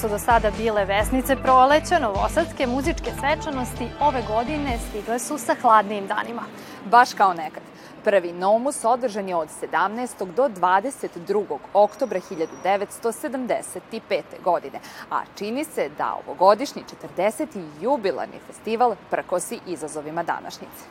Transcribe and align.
Su 0.00 0.08
do 0.08 0.18
sada 0.18 0.50
bile 0.50 0.84
vesnice 0.84 1.36
proleća, 1.36 1.98
novosadske 1.98 2.66
muzičke 2.66 3.10
svečanosti 3.20 3.88
ove 4.00 4.22
godine 4.28 4.78
stigle 4.88 5.18
su 5.18 5.38
sa 5.38 5.54
hladnijim 5.62 6.06
danima. 6.06 6.42
Baš 6.84 7.14
kao 7.14 7.34
nekad. 7.34 7.62
Prvi 8.04 8.32
Nomus 8.32 8.84
održan 8.84 9.28
je 9.28 9.36
od 9.36 9.48
17. 9.62 10.32
do 10.32 10.48
22. 10.48 11.58
oktobra 11.72 12.20
1975. 12.20 14.22
godine, 14.44 14.80
a 15.10 15.20
čini 15.38 15.64
se 15.64 15.90
da 15.98 16.18
ovogodišnji 16.26 16.82
40. 17.16 17.64
jubilarni 17.80 18.40
festival 18.46 18.94
prkosi 19.10 19.60
izazovima 19.66 20.22
današnjice. 20.22 20.84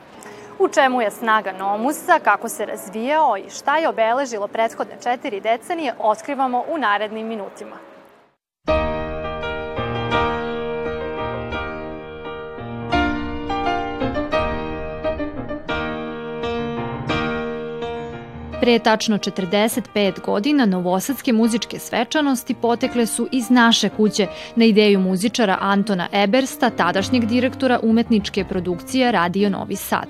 U 0.59 0.67
čemu 0.67 1.01
je 1.01 1.11
snaga 1.11 1.51
Nomusa, 1.51 2.19
kako 2.23 2.49
se 2.49 2.65
razvijao 2.65 3.37
i 3.37 3.49
šta 3.49 3.77
je 3.77 3.89
obeležilo 3.89 4.47
prethodne 4.47 4.97
četiri 5.03 5.41
decenije, 5.41 5.93
otkrivamo 5.99 6.63
u 6.69 6.77
narednim 6.77 7.27
minutima. 7.27 7.92
Pre 18.63 18.79
tačno 18.79 19.17
45 19.17 20.21
godina 20.25 20.65
novosadske 20.65 21.33
muzičke 21.33 21.79
svečanosti 21.79 22.53
potekle 22.53 23.05
su 23.05 23.27
iz 23.31 23.49
naše 23.49 23.89
kuće 23.89 24.27
na 24.55 24.65
ideju 24.65 24.99
muzičara 24.99 25.57
Antona 25.61 26.07
Ebersta, 26.11 26.69
tadašnjeg 26.69 27.25
direktora 27.25 27.79
umetničke 27.83 28.45
produkcije 28.45 29.11
Radio 29.11 29.49
Novi 29.49 29.75
Sad. 29.75 30.07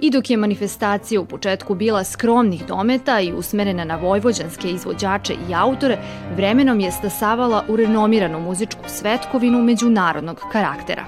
I 0.00 0.10
dok 0.10 0.30
je 0.30 0.36
manifestacija 0.36 1.20
u 1.20 1.26
početku 1.26 1.74
bila 1.74 2.04
skromnih 2.04 2.66
dometa 2.66 3.20
i 3.20 3.32
usmerena 3.32 3.84
na 3.84 3.96
vojvođanske 3.96 4.70
izvođače 4.70 5.32
i 5.32 5.54
autore, 5.54 5.98
vremenom 6.36 6.80
je 6.80 6.92
stasavala 6.92 7.64
u 7.68 7.76
renomiranu 7.76 8.40
muzičku 8.40 8.82
svetkovinu 8.86 9.62
međunarodnog 9.62 10.40
karaktera 10.52 11.04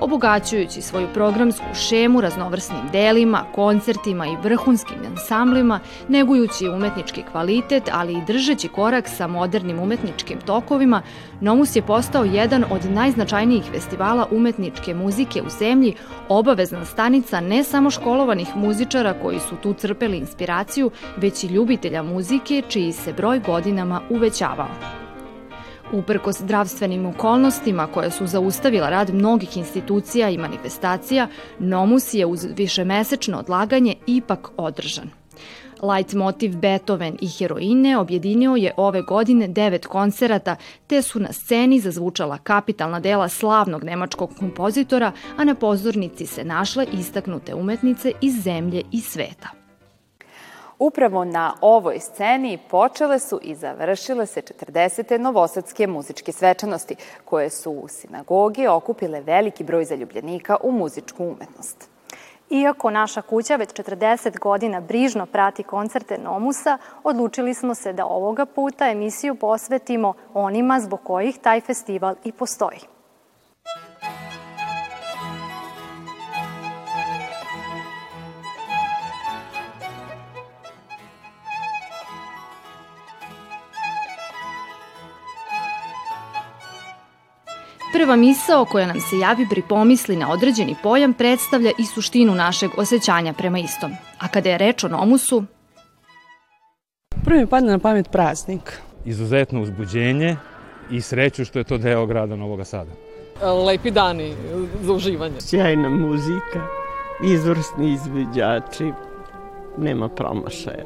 obogaćujući 0.00 0.82
svoju 0.82 1.08
programsku 1.14 1.64
šemu 1.74 2.20
raznovrsnim 2.20 2.80
delima, 2.92 3.44
koncertima 3.54 4.26
i 4.26 4.36
vrhunskim 4.42 4.96
ansamblima, 5.10 5.80
negujući 6.08 6.68
umetnički 6.68 7.22
kvalitet, 7.32 7.88
ali 7.92 8.12
i 8.12 8.24
držeći 8.26 8.68
korak 8.68 9.08
sa 9.08 9.26
modernim 9.26 9.78
umetničkim 9.78 10.40
tokovima, 10.40 11.02
Nomus 11.40 11.76
je 11.76 11.82
postao 11.82 12.24
jedan 12.24 12.64
od 12.70 12.84
najznačajnijih 12.90 13.64
festivala 13.72 14.26
umetničke 14.30 14.94
muzike 14.94 15.42
u 15.42 15.48
zemlji, 15.48 15.94
obavezna 16.28 16.84
stanica 16.84 17.40
ne 17.40 17.64
samo 17.64 17.90
školovanih 17.90 18.56
muzičara 18.56 19.14
koji 19.22 19.40
su 19.40 19.56
tu 19.62 19.72
crpeli 19.72 20.16
inspiraciju, 20.16 20.90
već 21.16 21.44
i 21.44 21.46
ljubitelja 21.46 22.02
muzike 22.02 22.62
čiji 22.68 22.92
se 22.92 23.12
broj 23.12 23.38
godinama 23.38 24.00
uvećavao. 24.10 24.68
Uprkos 25.94 26.40
zdravstvenim 26.40 27.06
okolnostima 27.06 27.86
koje 27.86 28.10
su 28.10 28.26
zaustavila 28.26 28.88
rad 28.90 29.14
mnogih 29.14 29.56
institucija 29.56 30.30
i 30.30 30.38
manifestacija, 30.38 31.28
Nomus 31.58 32.14
je 32.14 32.26
uz 32.26 32.46
višemesečno 32.56 33.38
odlaganje 33.38 33.94
ipak 34.06 34.48
održan. 34.56 35.10
Light 35.82 36.14
motiv 36.14 36.56
Beethoven 36.56 37.16
i 37.20 37.28
heroine 37.28 37.98
objedinio 37.98 38.56
je 38.56 38.74
ove 38.76 39.02
godine 39.02 39.48
devet 39.48 39.86
koncerata, 39.86 40.56
te 40.86 41.02
su 41.02 41.20
na 41.20 41.32
sceni 41.32 41.80
zazvučala 41.80 42.38
kapitalna 42.38 43.00
dela 43.00 43.28
slavnog 43.28 43.84
nemačkog 43.84 44.30
kompozitora, 44.38 45.12
a 45.36 45.44
na 45.44 45.54
pozornici 45.54 46.26
se 46.26 46.44
našle 46.44 46.86
istaknute 46.92 47.54
umetnice 47.54 48.12
iz 48.20 48.42
zemlje 48.42 48.82
i 48.92 49.00
sveta. 49.00 49.63
Upravo 50.84 51.24
na 51.24 51.54
ovoj 51.60 52.00
sceni 52.00 52.58
počele 52.70 53.18
su 53.18 53.40
i 53.42 53.54
završile 53.54 54.26
se 54.26 54.42
40. 54.42 55.18
novosadske 55.18 55.86
muzičke 55.86 56.32
svečanosti, 56.32 56.96
koje 57.24 57.50
su 57.50 57.70
u 57.70 57.88
sinagogi 57.88 58.66
okupile 58.66 59.20
veliki 59.20 59.64
broj 59.64 59.84
zaljubljenika 59.84 60.56
u 60.62 60.72
muzičku 60.72 61.24
umetnost. 61.24 61.88
Iako 62.50 62.90
naša 62.90 63.22
kuća 63.22 63.56
već 63.56 63.68
40 63.72 64.38
godina 64.38 64.80
brižno 64.80 65.26
prati 65.26 65.62
koncerte 65.62 66.18
Nomusa, 66.18 66.78
odlučili 67.04 67.54
smo 67.54 67.74
se 67.74 67.92
da 67.92 68.06
ovoga 68.06 68.46
puta 68.46 68.90
emisiju 68.90 69.34
posvetimo 69.34 70.14
onima 70.34 70.80
zbog 70.80 71.00
kojih 71.04 71.38
taj 71.38 71.60
festival 71.60 72.14
i 72.24 72.32
postoji. 72.32 72.93
Prva 88.04 88.16
misao 88.16 88.64
koja 88.64 88.86
nam 88.86 89.00
se 89.00 89.18
javi 89.18 89.46
pri 89.50 89.62
pomisli 89.68 90.16
na 90.16 90.30
određeni 90.30 90.76
pojam 90.82 91.12
predstavlja 91.12 91.70
i 91.78 91.84
suštinu 91.84 92.34
našeg 92.34 92.70
osjećanja 92.76 93.32
prema 93.32 93.58
istom. 93.58 93.92
A 94.18 94.28
kada 94.28 94.50
je 94.50 94.58
reč 94.58 94.84
o 94.84 94.88
nomusu... 94.88 95.44
Prvi 97.24 97.40
mi 97.40 97.46
padne 97.46 97.72
na 97.72 97.78
pamet 97.78 98.10
praznik. 98.10 98.78
Izuzetno 99.04 99.62
uzbuđenje 99.62 100.36
i 100.90 101.00
sreću 101.00 101.44
što 101.44 101.58
je 101.58 101.64
to 101.64 101.78
deo 101.78 102.06
grada 102.06 102.36
Novog 102.36 102.66
Sada. 102.66 102.90
Lepi 103.66 103.90
dani 103.90 104.34
za 104.80 104.92
uživanje. 104.92 105.40
Sjajna 105.40 105.88
muzika, 105.88 106.66
izvrsni 107.22 107.92
izveđači, 107.92 108.92
nema 109.78 110.08
promašaja. 110.08 110.84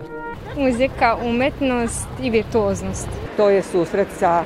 Muzika, 0.56 1.16
umetnost 1.24 2.08
i 2.22 2.30
virtuoznost. 2.30 3.08
To 3.36 3.50
je 3.50 3.62
susret 3.62 4.08
sa 4.18 4.44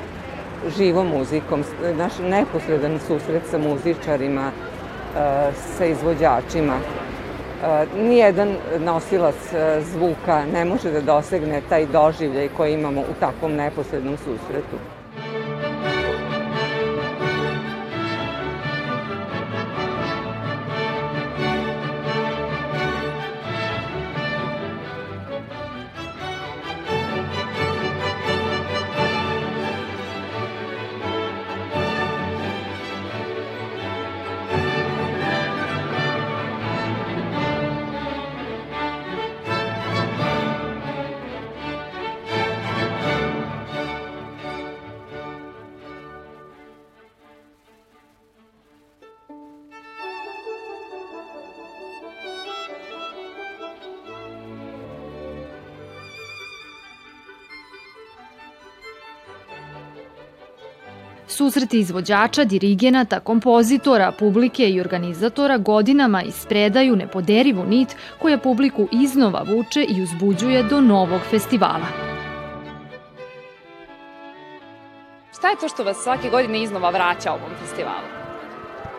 živom 0.77 1.07
muzikom, 1.07 1.65
naš 1.97 2.13
neposredan 2.19 2.99
susret 3.07 3.43
sa 3.51 3.59
muzičarima, 3.59 4.51
e, 4.51 5.53
sa 5.77 5.85
izvođačima. 5.85 6.77
E, 6.77 7.87
nijedan 7.97 8.57
nosilac 8.79 9.53
e, 9.53 9.81
zvuka 9.93 10.45
ne 10.53 10.65
može 10.65 10.91
da 10.91 11.01
dosegne 11.01 11.63
taj 11.69 11.87
doživljaj 11.87 12.49
koji 12.57 12.75
imamo 12.75 13.01
u 13.01 13.15
takvom 13.21 13.55
neposrednom 13.55 14.17
susretu. 14.17 14.92
Susreti 61.33 61.79
izvođača, 61.79 62.45
dirigenata, 62.45 63.21
kompozitora, 63.21 64.13
publike 64.19 64.69
i 64.71 64.81
organizatora 64.81 65.59
godinama 65.59 66.23
ispredaju 66.23 66.97
nepoderivu 66.97 67.65
nit 67.65 67.97
koja 68.19 68.39
publiku 68.39 68.89
iznova 68.93 69.45
vuče 69.49 69.85
i 69.89 70.03
uzbuđuje 70.03 70.63
do 70.63 70.81
novog 70.81 71.21
festivala. 71.31 71.87
Šta 75.33 75.49
je 75.49 75.57
to 75.61 75.69
što 75.69 75.85
vas 75.85 75.97
svake 75.97 76.31
godine 76.31 76.63
iznova 76.63 76.91
vraća 76.91 77.33
ovom 77.33 77.51
festivalu? 77.61 78.07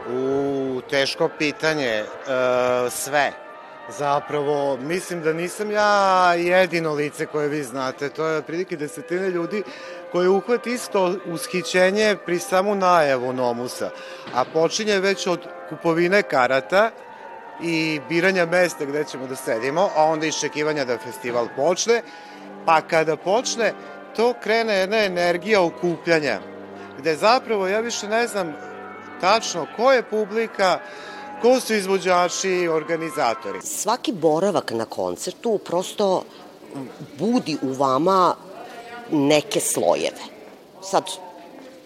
U, 0.09 0.81
teško 0.89 1.29
pitanje. 1.39 1.85
E, 1.87 2.05
sve. 2.89 3.42
Zapravo, 3.89 4.77
mislim 4.77 5.21
da 5.21 5.33
nisam 5.33 5.71
ja 5.71 6.33
jedino 6.33 6.93
lice 6.93 7.25
koje 7.25 7.47
vi 7.47 7.63
znate. 7.63 8.09
To 8.09 8.27
je 8.27 8.41
prilike 8.41 8.77
desetine 8.77 9.29
ljudi 9.29 9.63
koje 10.11 10.29
uhvati 10.29 10.71
isto 10.71 11.15
ushićenje 11.25 12.15
pri 12.25 12.39
samu 12.39 12.75
najavu 12.75 13.33
Nomusa, 13.33 13.89
a 14.35 14.45
počinje 14.45 14.99
već 14.99 15.27
od 15.27 15.39
kupovine 15.69 16.21
karata 16.21 16.91
i 17.61 18.01
biranja 18.09 18.45
mesta 18.45 18.85
gde 18.85 19.03
ćemo 19.03 19.27
da 19.27 19.35
sedimo, 19.35 19.89
a 19.95 20.03
onda 20.03 20.25
iščekivanja 20.25 20.85
da 20.85 20.97
festival 20.97 21.47
počne, 21.55 22.01
pa 22.65 22.81
kada 22.81 23.17
počne, 23.17 23.73
to 24.15 24.33
krene 24.43 24.73
jedna 24.73 24.97
energija 24.97 25.61
okupljanja, 25.61 26.39
gde 26.97 27.15
zapravo 27.15 27.67
ja 27.67 27.79
više 27.79 28.07
ne 28.07 28.27
znam 28.27 28.53
tačno 29.21 29.67
ko 29.75 29.91
je 29.91 30.03
publika, 30.03 30.79
ko 31.43 31.59
su 31.59 31.73
izvođači, 31.73 32.67
organizatori. 32.67 33.59
Svaki 33.61 34.11
boravak 34.11 34.71
na 34.71 34.85
koncertu 34.85 35.57
prosto 35.57 36.23
budi 37.19 37.57
u 37.61 37.73
vama 37.73 38.35
neke 39.11 39.59
slojeve. 39.59 40.23
Sad, 40.81 41.03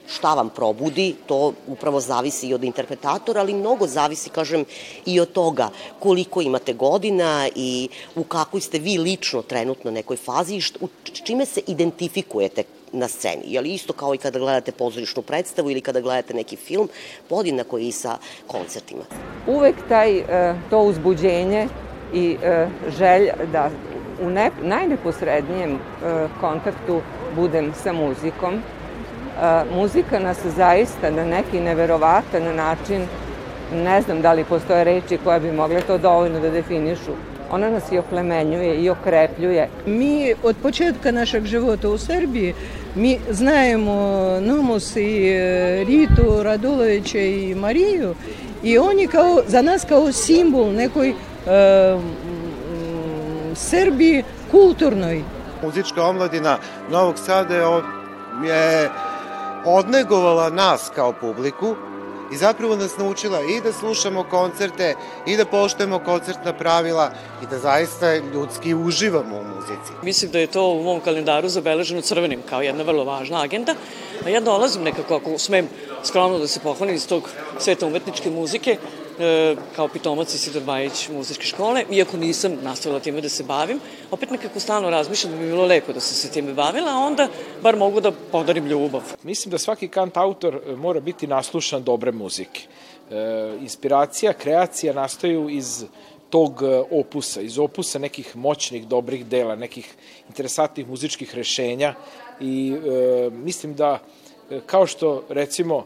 šta 0.07 0.33
vam 0.33 0.49
probudi, 0.49 1.15
to 1.25 1.53
upravo 1.67 1.99
zavisi 1.99 2.47
i 2.47 2.53
od 2.53 2.63
interpretatora, 2.63 3.41
ali 3.41 3.53
mnogo 3.53 3.87
zavisi, 3.87 4.29
kažem, 4.29 4.65
i 5.05 5.19
od 5.19 5.31
toga 5.31 5.69
koliko 5.99 6.41
imate 6.41 6.73
godina 6.73 7.49
i 7.55 7.89
u 8.15 8.23
kakvoj 8.23 8.61
ste 8.61 8.79
vi 8.79 8.97
lično 8.97 9.41
trenutno 9.41 9.91
nekoj 9.91 10.17
fazi 10.17 10.55
i 10.55 10.61
što, 10.61 10.87
čime 11.23 11.45
se 11.45 11.61
identifikujete 11.67 12.63
na 12.97 13.07
sceni. 13.07 13.43
Je 13.45 13.61
li 13.61 13.73
isto 13.73 13.93
kao 13.93 14.15
i 14.15 14.17
kada 14.17 14.39
gledate 14.39 14.71
pozorišnu 14.71 15.21
predstavu 15.21 15.71
ili 15.71 15.81
kada 15.81 16.01
gledate 16.01 16.33
neki 16.33 16.55
film, 16.55 16.89
podjednako 17.29 17.77
i 17.77 17.91
sa 17.91 18.17
koncertima? 18.47 19.03
Uvek 19.47 19.75
taj, 19.89 20.17
e, 20.17 20.55
to 20.69 20.79
uzbuđenje 20.79 21.67
i 22.13 22.37
e, 22.43 22.67
želja 22.97 23.33
da 23.51 23.69
u 24.21 24.29
ne, 24.29 24.51
najneposrednijem 24.61 25.73
e, 25.73 25.77
kontaktu 26.41 27.01
budem 27.35 27.73
sa 27.83 27.93
muzikom. 27.93 28.61
Muzika 29.73 30.19
nas 30.19 30.37
zaista 30.57 31.11
na 31.11 31.25
neki 31.25 31.59
neverovatan 31.59 32.55
način, 32.55 33.05
ne 33.73 34.01
znam 34.01 34.21
da 34.21 34.33
li 34.33 34.43
postoje 34.43 34.83
reči 34.83 35.19
koje 35.23 35.39
bi 35.39 35.51
mogle 35.51 35.81
to 35.81 35.97
dovoljno 35.97 36.39
da 36.39 36.49
definišu, 36.49 37.13
Ona 37.51 37.69
nas 37.69 37.91
i 37.91 37.97
oplemenjuje 37.97 38.75
i 38.75 38.89
okrepljuje. 38.89 39.69
Mi 39.85 40.33
od 40.43 40.55
početka 40.61 41.11
našeg 41.11 41.45
života 41.45 41.89
u 41.89 41.97
Srbiji 41.97 42.53
mi 42.97 43.19
znajemo 43.31 43.93
Nomus 44.41 44.95
i 44.95 45.27
e, 45.27 45.83
Ritu 45.83 46.43
Radulovića 46.43 47.19
i 47.19 47.55
Mariju 47.55 48.15
i 48.63 48.77
oni 48.77 49.07
kao, 49.07 49.41
za 49.47 49.61
nas 49.61 49.85
kao 49.89 50.11
simbol 50.11 50.73
nekoj 50.73 51.09
uh, 51.09 52.01
Srbiji 53.55 54.23
kulturnoj. 54.51 55.23
Muzička 55.63 56.03
omladina 56.03 56.57
Novog 56.91 57.17
Sada 57.17 57.55
je 58.43 58.89
odnegovala 59.65 60.49
nas 60.49 60.91
kao 60.95 61.13
publiku 61.13 61.75
i 62.31 62.37
zapravo 62.37 62.75
nas 62.75 62.97
naučila 62.97 63.41
i 63.41 63.61
da 63.61 63.73
slušamo 63.73 64.23
koncerte 64.23 64.95
i 65.25 65.37
da 65.37 65.45
poštujemo 65.45 65.99
koncertna 65.99 66.53
pravila 66.53 67.11
i 67.43 67.45
da 67.45 67.59
zaista 67.59 68.15
ljudski 68.15 68.75
uživamo 68.75 69.37
u 69.37 69.43
muzici. 69.43 69.91
Mislim 70.03 70.31
da 70.31 70.39
je 70.39 70.47
to 70.47 70.67
u 70.67 70.83
mom 70.83 70.99
kalendaru 70.99 71.49
zabeleženo 71.49 72.01
crvenim 72.01 72.41
kao 72.49 72.61
jedna 72.61 72.83
vrlo 72.83 73.03
važna 73.03 73.41
agenda. 73.41 73.75
A 74.25 74.29
ja 74.29 74.39
dolazim 74.39 74.83
nekako, 74.83 75.15
ako 75.15 75.37
smem 75.37 75.67
skromno 76.03 76.39
da 76.39 76.47
se 76.47 76.59
pohvalim 76.59 76.95
iz 76.95 77.07
tog 77.07 77.29
sveta 77.59 77.85
umetničke 77.85 78.29
muzike, 78.29 78.77
e, 79.19 79.55
kao 79.75 79.87
pitomac 79.87 80.33
Isidor 80.33 80.63
Bajić 80.63 81.09
muzičke 81.09 81.45
škole, 81.45 81.83
iako 81.91 82.17
nisam 82.17 82.57
nastavila 82.63 82.99
time 82.99 83.21
da 83.21 83.29
se 83.29 83.43
bavim, 83.43 83.79
opet 84.11 84.31
nekako 84.31 84.59
stalno 84.59 84.89
razmišljam 84.89 85.33
da 85.33 85.39
bi 85.39 85.45
bilo 85.45 85.65
lepo 85.65 85.93
da 85.93 85.99
sam 85.99 86.15
se 86.15 86.31
time 86.31 86.53
bavila, 86.53 86.91
a 86.91 87.05
onda 87.07 87.27
bar 87.63 87.75
mogu 87.75 88.01
da 88.01 88.11
podarim 88.11 88.65
ljubav. 88.65 89.01
Mislim 89.23 89.51
da 89.51 89.57
svaki 89.57 89.87
kant 89.87 90.17
autor 90.17 90.55
e, 90.55 90.75
mora 90.75 90.99
biti 90.99 91.27
naslušan 91.27 91.83
dobre 91.83 92.11
muzike. 92.11 92.61
E, 93.11 93.57
inspiracija, 93.61 94.33
kreacija 94.33 94.93
nastaju 94.93 95.49
iz 95.49 95.85
tog 96.29 96.63
e, 96.63 96.83
opusa, 96.91 97.41
iz 97.41 97.59
opusa 97.59 97.99
nekih 97.99 98.35
moćnih, 98.35 98.87
dobrih 98.87 99.25
dela, 99.25 99.55
nekih 99.55 99.95
interesantnih 100.27 100.87
muzičkih 100.87 101.35
rešenja 101.35 101.93
i 102.39 102.73
e, 102.73 103.29
mislim 103.29 103.75
da 103.75 103.99
e, 104.51 104.59
kao 104.65 104.87
što 104.87 105.23
recimo 105.29 105.85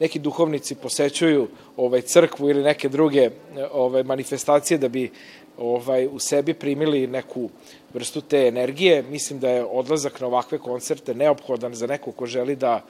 neki 0.00 0.18
duhovnici 0.18 0.74
posećuju 0.74 1.48
ovaj 1.76 2.00
crkvu 2.00 2.50
ili 2.50 2.62
neke 2.62 2.88
druge 2.88 3.30
ovaj 3.72 4.02
manifestacije 4.02 4.78
da 4.78 4.88
bi 4.88 5.10
ovaj 5.58 6.06
u 6.06 6.18
sebi 6.18 6.54
primili 6.54 7.06
neku 7.06 7.50
vrstu 7.94 8.20
te 8.20 8.46
energije, 8.46 9.02
mislim 9.02 9.40
da 9.40 9.48
je 9.48 9.64
odlazak 9.64 10.20
na 10.20 10.26
ovakve 10.26 10.58
koncerte 10.58 11.14
neophodan 11.14 11.74
za 11.74 11.86
neko 11.86 12.12
ko 12.12 12.26
želi 12.26 12.56
da 12.56 12.82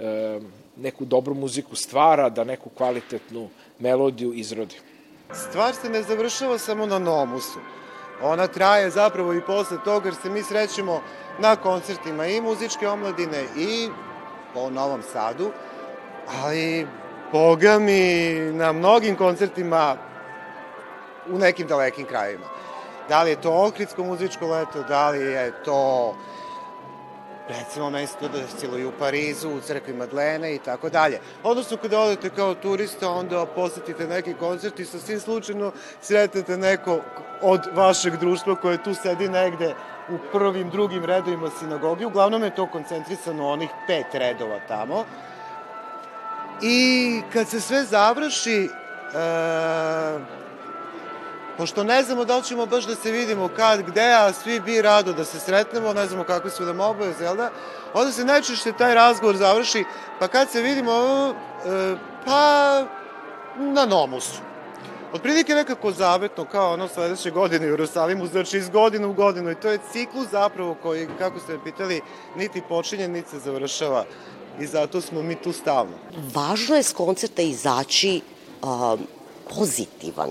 e, 0.00 0.40
neku 0.76 1.04
dobru 1.04 1.34
muziku 1.34 1.76
stvara, 1.76 2.28
da 2.28 2.44
neku 2.44 2.70
kvalitetnu 2.70 3.48
melodiju 3.78 4.32
izrodi. 4.32 4.76
Stvar 5.32 5.74
se 5.74 5.88
ne 5.88 6.02
završava 6.02 6.58
samo 6.58 6.86
na 6.86 6.98
Nomusu. 6.98 7.58
Ona 8.22 8.46
traje 8.46 8.90
zapravo 8.90 9.34
i 9.34 9.40
posle 9.46 9.76
toga 9.84 10.08
jer 10.08 10.14
se 10.22 10.30
mi 10.30 10.42
srećemo 10.42 11.00
na 11.38 11.56
koncertima 11.56 12.26
i 12.26 12.40
muzičke 12.40 12.88
omladine 12.88 13.44
i 13.58 13.88
po 14.54 14.70
Novom 14.70 15.02
Sadu, 15.12 15.50
ali 16.42 16.86
boga 17.32 17.78
mi 17.78 18.34
na 18.52 18.72
mnogim 18.72 19.16
koncertima 19.16 19.96
u 21.30 21.38
nekim 21.38 21.66
dalekim 21.66 22.06
krajima. 22.06 22.46
Da 23.08 23.22
li 23.22 23.30
je 23.30 23.40
to 23.40 23.52
Ohridsko 23.52 24.04
muzičko 24.04 24.46
leto, 24.46 24.82
da 24.82 25.10
li 25.10 25.20
je 25.20 25.52
to 25.64 26.14
recimo 27.48 27.90
mesto 27.90 28.28
da 28.28 28.38
siluju 28.58 28.88
u 28.88 28.92
Parizu, 28.98 29.48
u 29.50 29.60
crkvi 29.60 29.92
Madlene 29.92 30.54
i 30.54 30.58
tako 30.58 30.88
dalje. 30.88 31.20
Odnosno, 31.42 31.76
kada 31.76 32.00
odete 32.00 32.30
kao 32.30 32.54
turista, 32.54 33.10
onda 33.10 33.46
posetite 33.46 34.06
neki 34.06 34.34
koncert 34.34 34.80
i 34.80 34.84
sa 34.84 34.98
svim 34.98 35.20
slučajno 35.20 35.72
sretete 36.00 36.56
neko 36.56 37.00
od 37.42 37.60
vašeg 37.74 38.16
društva 38.16 38.54
koje 38.54 38.82
tu 38.82 38.94
sedi 38.94 39.28
negde 39.28 39.74
u 40.08 40.18
prvim, 40.32 40.70
drugim 40.70 41.04
redovima 41.04 41.50
sinagogi. 41.58 42.04
Uglavnom 42.04 42.42
je 42.42 42.54
to 42.54 42.66
koncentrisano 42.66 43.48
onih 43.48 43.70
pet 43.86 44.06
redova 44.12 44.60
tamo. 44.68 45.04
I 46.62 47.22
kad 47.32 47.48
se 47.48 47.60
sve 47.60 47.84
završi, 47.84 48.64
e, 48.64 48.68
pošto 51.56 51.84
ne 51.84 52.02
znamo 52.02 52.24
da 52.24 52.36
li 52.36 52.44
ćemo 52.44 52.66
baš 52.66 52.86
da 52.86 52.94
se 52.94 53.10
vidimo 53.10 53.48
kad, 53.48 53.82
gde, 53.82 54.12
a 54.12 54.32
svi 54.32 54.60
bi 54.60 54.82
rado 54.82 55.12
da 55.12 55.24
se 55.24 55.40
sretnemo, 55.40 55.92
ne 55.92 56.06
znamo 56.06 56.24
kakve 56.24 56.50
su 56.50 56.64
nam 56.64 56.80
obaveze, 56.80 57.24
jel 57.24 57.36
da? 57.36 57.50
Onda 57.94 58.12
se 58.12 58.24
najčešće 58.24 58.72
taj 58.72 58.94
razgovor 58.94 59.36
završi, 59.36 59.84
pa 60.18 60.28
kad 60.28 60.50
se 60.50 60.62
vidimo, 60.62 60.92
e, 61.66 61.94
pa 62.26 62.82
na 63.56 63.86
Nomusu. 63.86 64.40
Otprilike 65.12 65.54
nekako 65.54 65.92
zavetno, 65.92 66.44
kao 66.44 66.72
ono 66.72 66.88
sledeće 66.88 67.30
godine 67.30 67.66
u 67.66 67.70
Jerusalimu, 67.70 68.26
znači 68.26 68.58
iz 68.58 68.68
godine 68.68 69.06
u 69.06 69.12
godinu 69.12 69.50
i 69.50 69.54
to 69.54 69.68
je 69.68 69.78
ciklus 69.92 70.28
zapravo 70.30 70.76
koji, 70.82 71.08
kako 71.18 71.38
ste 71.38 71.58
pitali, 71.64 72.00
niti 72.36 72.62
počinje, 72.68 73.08
niti 73.08 73.30
se 73.30 73.38
završava 73.38 74.04
i 74.60 74.66
zato 74.66 75.00
smo 75.00 75.22
mi 75.22 75.34
tu 75.34 75.52
stalno. 75.52 75.96
Važno 76.34 76.76
je 76.76 76.82
s 76.82 76.92
koncerta 76.92 77.42
izaći 77.42 78.20
uh, 78.62 79.00
pozitivan, 79.56 80.30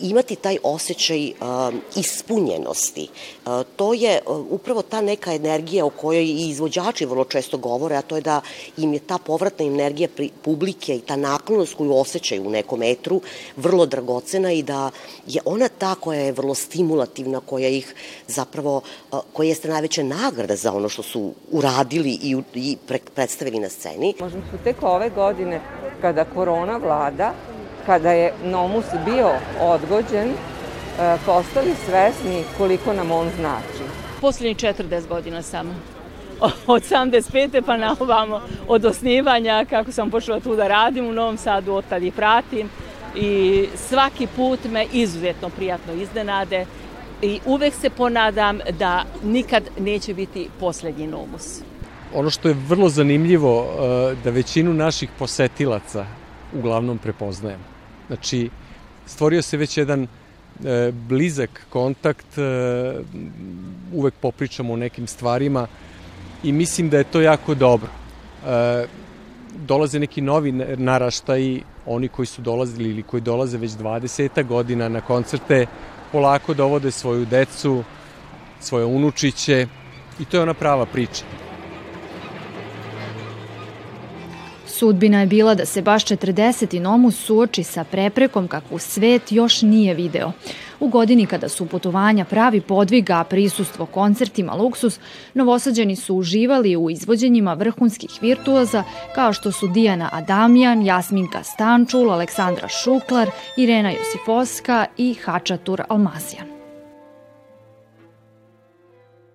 imati 0.00 0.36
taj 0.36 0.56
osjećaj 0.62 1.32
ispunjenosti. 1.96 3.08
To 3.76 3.94
je 3.94 4.20
upravo 4.50 4.82
ta 4.82 5.00
neka 5.00 5.34
energija 5.34 5.86
o 5.86 5.90
kojoj 5.90 6.24
i 6.24 6.48
izvođači 6.48 7.06
vrlo 7.06 7.24
često 7.24 7.58
govore, 7.58 7.96
a 7.96 8.02
to 8.02 8.16
je 8.16 8.22
da 8.22 8.40
im 8.76 8.94
je 8.94 9.00
ta 9.00 9.18
povratna 9.18 9.64
energija 9.66 10.08
publike 10.42 10.96
i 10.96 11.00
ta 11.00 11.16
naklonost 11.16 11.74
koju 11.74 11.96
osjećaju 11.96 12.46
u 12.46 12.50
nekom 12.50 12.78
metru 12.78 13.20
vrlo 13.56 13.86
dragocena 13.86 14.52
i 14.52 14.62
da 14.62 14.90
je 15.26 15.40
ona 15.44 15.68
ta 15.68 15.94
koja 15.94 16.20
je 16.20 16.32
vrlo 16.32 16.54
stimulativna, 16.54 17.40
koja 17.40 17.68
ih 17.68 17.94
zapravo, 18.26 18.80
koja 19.32 19.48
jeste 19.48 19.68
najveća 19.68 20.02
nagrada 20.02 20.56
za 20.56 20.72
ono 20.72 20.88
što 20.88 21.02
su 21.02 21.32
uradili 21.50 22.18
i, 22.22 22.36
i 22.54 22.76
predstavili 23.14 23.58
na 23.58 23.68
sceni. 23.68 24.14
Možda 24.20 24.40
su 24.50 24.58
tek 24.64 24.76
ove 24.82 25.10
godine, 25.10 25.60
kada 26.00 26.24
korona 26.24 26.76
vlada, 26.76 27.34
kada 27.88 28.10
je 28.12 28.32
Nomus 28.44 28.84
bio 29.04 29.30
odgođen, 29.60 30.28
e, 30.28 31.16
postali 31.26 31.74
svesni 31.86 32.42
koliko 32.58 32.92
nam 32.92 33.10
on 33.10 33.30
znači. 33.36 33.82
Poslednjih 34.20 34.56
40 34.56 35.08
godina 35.08 35.42
samo. 35.42 35.74
Od 36.66 36.82
75. 36.82 37.62
pa 37.66 37.76
na 37.76 37.96
ovamo, 38.00 38.40
od 38.68 38.84
osnivanja, 38.84 39.64
kako 39.70 39.92
sam 39.92 40.10
počela 40.10 40.40
tu 40.40 40.56
da 40.56 40.68
radim 40.68 41.06
u 41.06 41.12
Novom 41.12 41.36
Sadu, 41.36 41.72
od 41.72 41.84
tada 41.88 42.06
ih 42.06 42.12
pratim 42.12 42.70
i 43.14 43.64
svaki 43.76 44.26
put 44.36 44.64
me 44.64 44.86
izuzetno 44.92 45.48
prijatno 45.48 45.92
iznenade 45.92 46.66
i 47.22 47.40
uvek 47.46 47.74
se 47.74 47.90
ponadam 47.90 48.60
da 48.78 49.04
nikad 49.24 49.62
neće 49.78 50.14
biti 50.14 50.48
poslednji 50.60 51.06
Nomus. 51.06 51.60
Ono 52.14 52.30
što 52.30 52.48
je 52.48 52.56
vrlo 52.68 52.88
zanimljivo, 52.88 53.64
e, 53.64 54.14
da 54.24 54.30
većinu 54.30 54.74
naših 54.74 55.10
posetilaca 55.18 56.06
uglavnom 56.52 56.98
prepoznajemo. 56.98 57.77
Znači, 58.08 58.50
stvorio 59.06 59.42
se 59.42 59.56
već 59.56 59.76
jedan 59.76 60.02
e, 60.02 60.92
blizak 60.92 61.66
kontakt, 61.68 62.38
e, 62.38 62.42
uvek 63.92 64.14
popričamo 64.20 64.72
o 64.72 64.76
nekim 64.76 65.06
stvarima 65.06 65.66
i 66.42 66.52
mislim 66.52 66.90
da 66.90 66.98
je 66.98 67.04
to 67.04 67.20
jako 67.20 67.54
dobro. 67.54 67.88
E, 68.46 68.86
dolaze 69.56 69.98
neki 69.98 70.20
novi 70.20 70.52
naraštaji, 70.76 71.62
oni 71.86 72.08
koji 72.08 72.26
su 72.26 72.42
dolazili 72.42 72.90
ili 72.90 73.02
koji 73.02 73.20
dolaze 73.20 73.58
već 73.58 73.70
20 73.70 74.46
godina 74.46 74.88
na 74.88 75.00
koncerte, 75.00 75.66
polako 76.12 76.54
dovode 76.54 76.90
svoju 76.90 77.24
decu, 77.24 77.84
svoje 78.60 78.84
unučiće 78.84 79.66
i 80.20 80.24
to 80.24 80.36
je 80.36 80.42
ona 80.42 80.54
prava 80.54 80.86
priča. 80.86 81.47
Sudbina 84.78 85.20
je 85.20 85.26
bila 85.26 85.54
da 85.54 85.66
se 85.66 85.82
baš 85.82 86.04
40. 86.04 86.80
Nomus 86.80 87.16
suoči 87.16 87.62
sa 87.62 87.84
preprekom 87.84 88.48
kakvu 88.48 88.78
svet 88.78 89.32
još 89.32 89.62
nije 89.62 89.94
video. 89.94 90.32
U 90.80 90.88
godini 90.88 91.26
kada 91.26 91.48
su 91.48 91.66
putovanja 91.66 92.24
pravi 92.24 92.60
podviga, 92.60 93.14
a 93.14 93.24
prisustvo 93.24 93.86
koncertima 93.86 94.54
luksus, 94.54 95.00
novosađeni 95.34 95.96
su 95.96 96.14
uživali 96.14 96.76
u 96.76 96.90
izvođenjima 96.90 97.54
vrhunskih 97.54 98.10
virtuoza 98.20 98.84
kao 99.14 99.32
što 99.32 99.52
su 99.52 99.66
Dijana 99.68 100.08
Adamjan, 100.12 100.86
Jasminka 100.86 101.42
Stančul, 101.42 102.10
Aleksandra 102.10 102.68
Šuklar, 102.68 103.30
Irena 103.56 103.90
Josifovska 103.90 104.86
i 104.96 105.14
Hačatur 105.14 105.82
Almazijan. 105.88 106.46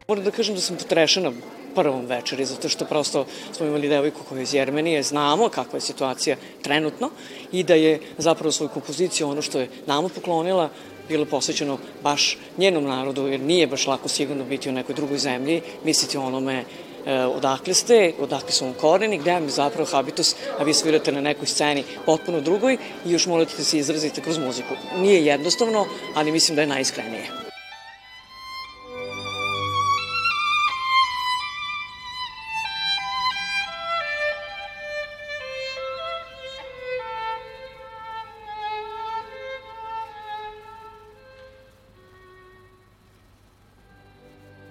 Moram 0.08 0.24
da 0.24 0.32
kažem 0.32 0.56
da 0.56 0.62
sam 0.62 0.78
potrešena 0.78 1.32
prvom 1.76 2.06
večeri, 2.06 2.46
zato 2.46 2.70
što 2.70 2.86
prosto 2.86 3.26
smo 3.52 3.66
imali 3.66 3.90
devojku 3.90 4.24
koja 4.30 4.40
je 4.40 4.44
iz 4.44 4.54
Jermenije, 4.54 5.04
znamo 5.04 5.50
kakva 5.50 5.78
je 5.78 5.82
situacija 5.82 6.38
trenutno 6.62 7.10
i 7.52 7.64
da 7.64 7.74
je 7.76 8.00
zapravo 8.18 8.52
svoju 8.52 8.70
kompoziciju, 8.70 9.30
ono 9.30 9.42
što 9.42 9.60
je 9.60 9.70
nama 9.88 10.10
poklonila, 10.10 10.70
bilo 11.10 11.26
posvećeno 11.26 11.78
baš 12.04 12.38
njenom 12.58 12.84
narodu, 12.84 13.28
jer 13.28 13.40
nije 13.40 13.68
baš 13.68 13.88
lako 13.88 14.10
sigurno 14.10 14.46
biti 14.46 14.70
u 14.70 14.74
nekoj 14.74 14.96
drugoj 14.96 15.18
zemlji, 15.18 15.62
misliti 15.84 16.18
onome 16.18 16.64
e, 17.06 17.20
odakle 17.26 17.74
ste, 17.74 18.14
odakle 18.20 18.52
su 18.52 18.66
vam 18.66 18.74
koreni, 18.74 19.18
gde 19.18 19.32
vam 19.32 19.44
je 19.44 19.50
zapravo 19.50 19.90
habitus, 19.92 20.36
a 20.60 20.64
vi 20.64 20.74
svirate 20.74 21.12
na 21.12 21.22
nekoj 21.22 21.48
sceni 21.48 21.84
potpuno 22.06 22.42
drugoj 22.42 22.78
i 23.06 23.12
još 23.12 23.26
morate 23.26 23.58
da 23.58 23.64
se 23.64 23.78
izrazite 23.78 24.22
kroz 24.22 24.38
muziku. 24.38 24.74
Nije 24.98 25.26
jednostavno, 25.26 25.86
ali 26.16 26.32
mislim 26.32 26.56
da 26.56 26.62
je 26.62 26.68
najiskrenije. 26.68 27.43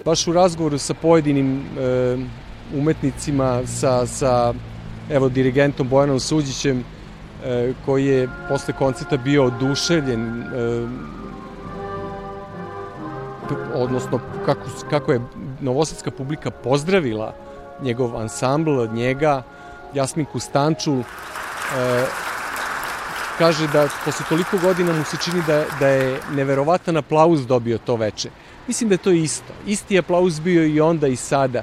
Baš 0.05 0.27
u 0.27 0.33
razgovoru 0.33 0.79
sa 0.79 0.95
pojedinim 0.95 1.57
e, 1.57 2.17
umetnicima, 2.77 3.67
sa, 3.67 4.07
sa 4.07 4.55
evo, 5.11 5.29
dirigentom 5.29 5.89
Bojanom 5.89 6.21
Suđićem, 6.21 6.85
e, 7.45 7.73
koji 7.87 8.07
je 8.07 8.29
posle 8.49 8.75
koncerta 8.75 9.17
bio 9.17 9.45
oduševljen, 9.45 10.43
e, 10.43 10.87
odnosno 13.75 14.21
kako, 14.47 14.67
kako 14.91 15.13
je 15.13 15.21
novosadska 15.61 16.11
publika 16.11 16.51
pozdravila 16.51 17.35
njegov 17.83 18.17
ansambl, 18.17 18.87
njega, 18.93 19.43
Jasminku 19.95 20.39
Stančul, 20.39 20.99
e, 20.99 21.05
kaže 23.39 23.69
da 23.73 23.89
posle 24.05 24.27
toliko 24.29 24.59
godina 24.59 24.93
mu 24.93 25.05
se 25.05 25.17
čini 25.25 25.43
da, 25.47 25.65
da 25.81 25.89
je 25.89 26.21
neverovatan 26.33 26.97
aplauz 26.97 27.47
dobio 27.47 27.79
to 27.79 27.97
veče. 27.97 28.31
Mislim 28.67 28.89
da 28.89 28.95
je 28.95 28.99
to 28.99 29.11
isto. 29.11 29.53
Isti 29.67 29.99
aplauz 29.99 30.41
bio 30.41 30.67
i 30.67 30.81
onda 30.81 31.07
i 31.07 31.17
sada. 31.17 31.63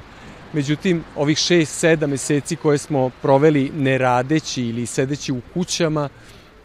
Međutim, 0.52 1.04
ovih 1.16 1.36
6-7 1.36 2.06
meseci 2.06 2.56
koje 2.56 2.78
smo 2.78 3.10
proveli 3.22 3.70
ne 3.74 3.98
radeći 3.98 4.62
ili 4.62 4.86
sedeći 4.86 5.32
u 5.32 5.40
kućama, 5.54 6.08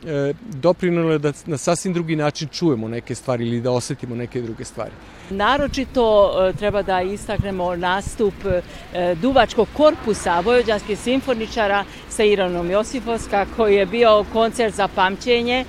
e, 0.05 0.33
doprinalo 0.49 1.11
je 1.11 1.19
da 1.19 1.31
na 1.45 1.57
sasvim 1.57 1.93
drugi 1.93 2.15
način 2.15 2.47
čujemo 2.47 2.87
neke 2.87 3.15
stvari 3.15 3.47
ili 3.47 3.61
da 3.61 3.71
osetimo 3.71 4.15
neke 4.15 4.41
druge 4.41 4.65
stvari. 4.65 4.91
Naročito 5.29 6.33
e, 6.49 6.53
treba 6.53 6.81
da 6.81 7.01
istaknemo 7.01 7.75
nastup 7.75 8.33
e, 8.93 9.15
duvačkog 9.15 9.67
korpusa 9.77 10.39
Vojvođanskih 10.39 10.99
simfoničara 10.99 11.83
sa 12.09 12.23
Iranom 12.23 12.71
Josifovska 12.71 13.45
koji 13.55 13.75
je 13.75 13.85
bio 13.85 14.25
koncert 14.33 14.75
za 14.75 14.87
pamćenje 14.87 15.65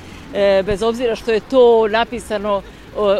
bez 0.66 0.82
obzira 0.82 1.16
što 1.16 1.32
je 1.32 1.40
to 1.40 1.88
napisano 1.88 2.62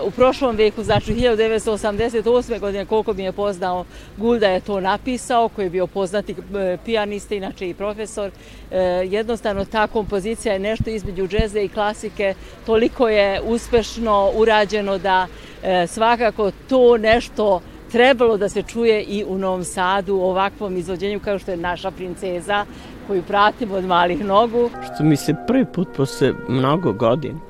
u 0.03 0.11
prošlom 0.11 0.57
veku, 0.57 0.83
znači 0.83 1.15
1988. 1.15 2.61
godine, 2.61 2.85
koliko 2.85 3.13
mi 3.13 3.23
je 3.23 3.33
poznao, 3.33 3.85
Gulda 4.17 4.49
je 4.49 4.61
to 4.61 4.81
napisao, 4.81 5.49
koji 5.49 5.67
je 5.67 5.71
bio 5.71 5.87
poznati 5.87 6.33
e, 6.33 6.79
pijanista, 6.85 7.35
inače 7.35 7.69
i 7.69 7.75
profesor. 7.75 8.31
E, 8.71 8.79
jednostavno, 9.11 9.65
ta 9.65 9.87
kompozicija 9.87 10.53
je 10.53 10.59
nešto 10.59 10.91
između 10.91 11.29
džeze 11.29 11.63
i 11.63 11.69
klasike, 11.69 12.35
toliko 12.67 13.09
je 13.09 13.41
uspešno 13.45 14.31
urađeno 14.35 14.99
da 14.99 15.27
e, 15.63 15.87
svakako 15.87 16.51
to 16.69 16.97
nešto 16.97 17.61
trebalo 17.93 18.37
da 18.37 18.49
se 18.49 18.63
čuje 18.63 19.03
i 19.03 19.25
u 19.29 19.39
Novom 19.39 19.65
Sadu 19.65 20.15
u 20.15 20.23
ovakvom 20.23 20.77
izvođenju 20.77 21.21
kao 21.21 21.39
što 21.39 21.51
je 21.51 21.57
naša 21.57 21.91
princeza 21.91 22.65
koju 23.07 23.23
pratimo 23.23 23.75
od 23.75 23.85
malih 23.85 24.25
nogu. 24.25 24.71
Što 24.95 25.05
mi 25.05 25.17
se 25.17 25.35
prvi 25.47 25.65
put 25.65 25.89
posle 25.97 26.33
mnogo 26.49 26.93
godina 26.93 27.46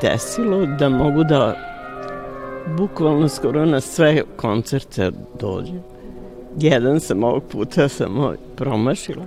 desilo 0.00 0.66
da 0.66 0.88
mogu 0.88 1.24
da 1.24 1.56
bukvalno 2.76 3.28
skoro 3.28 3.64
na 3.64 3.80
sve 3.80 4.22
koncerte 4.36 5.10
dođem. 5.40 5.82
Jedan 6.58 7.00
sam 7.00 7.24
ovog 7.24 7.42
puta 7.52 7.88
samo 7.88 8.34
promašila, 8.56 9.24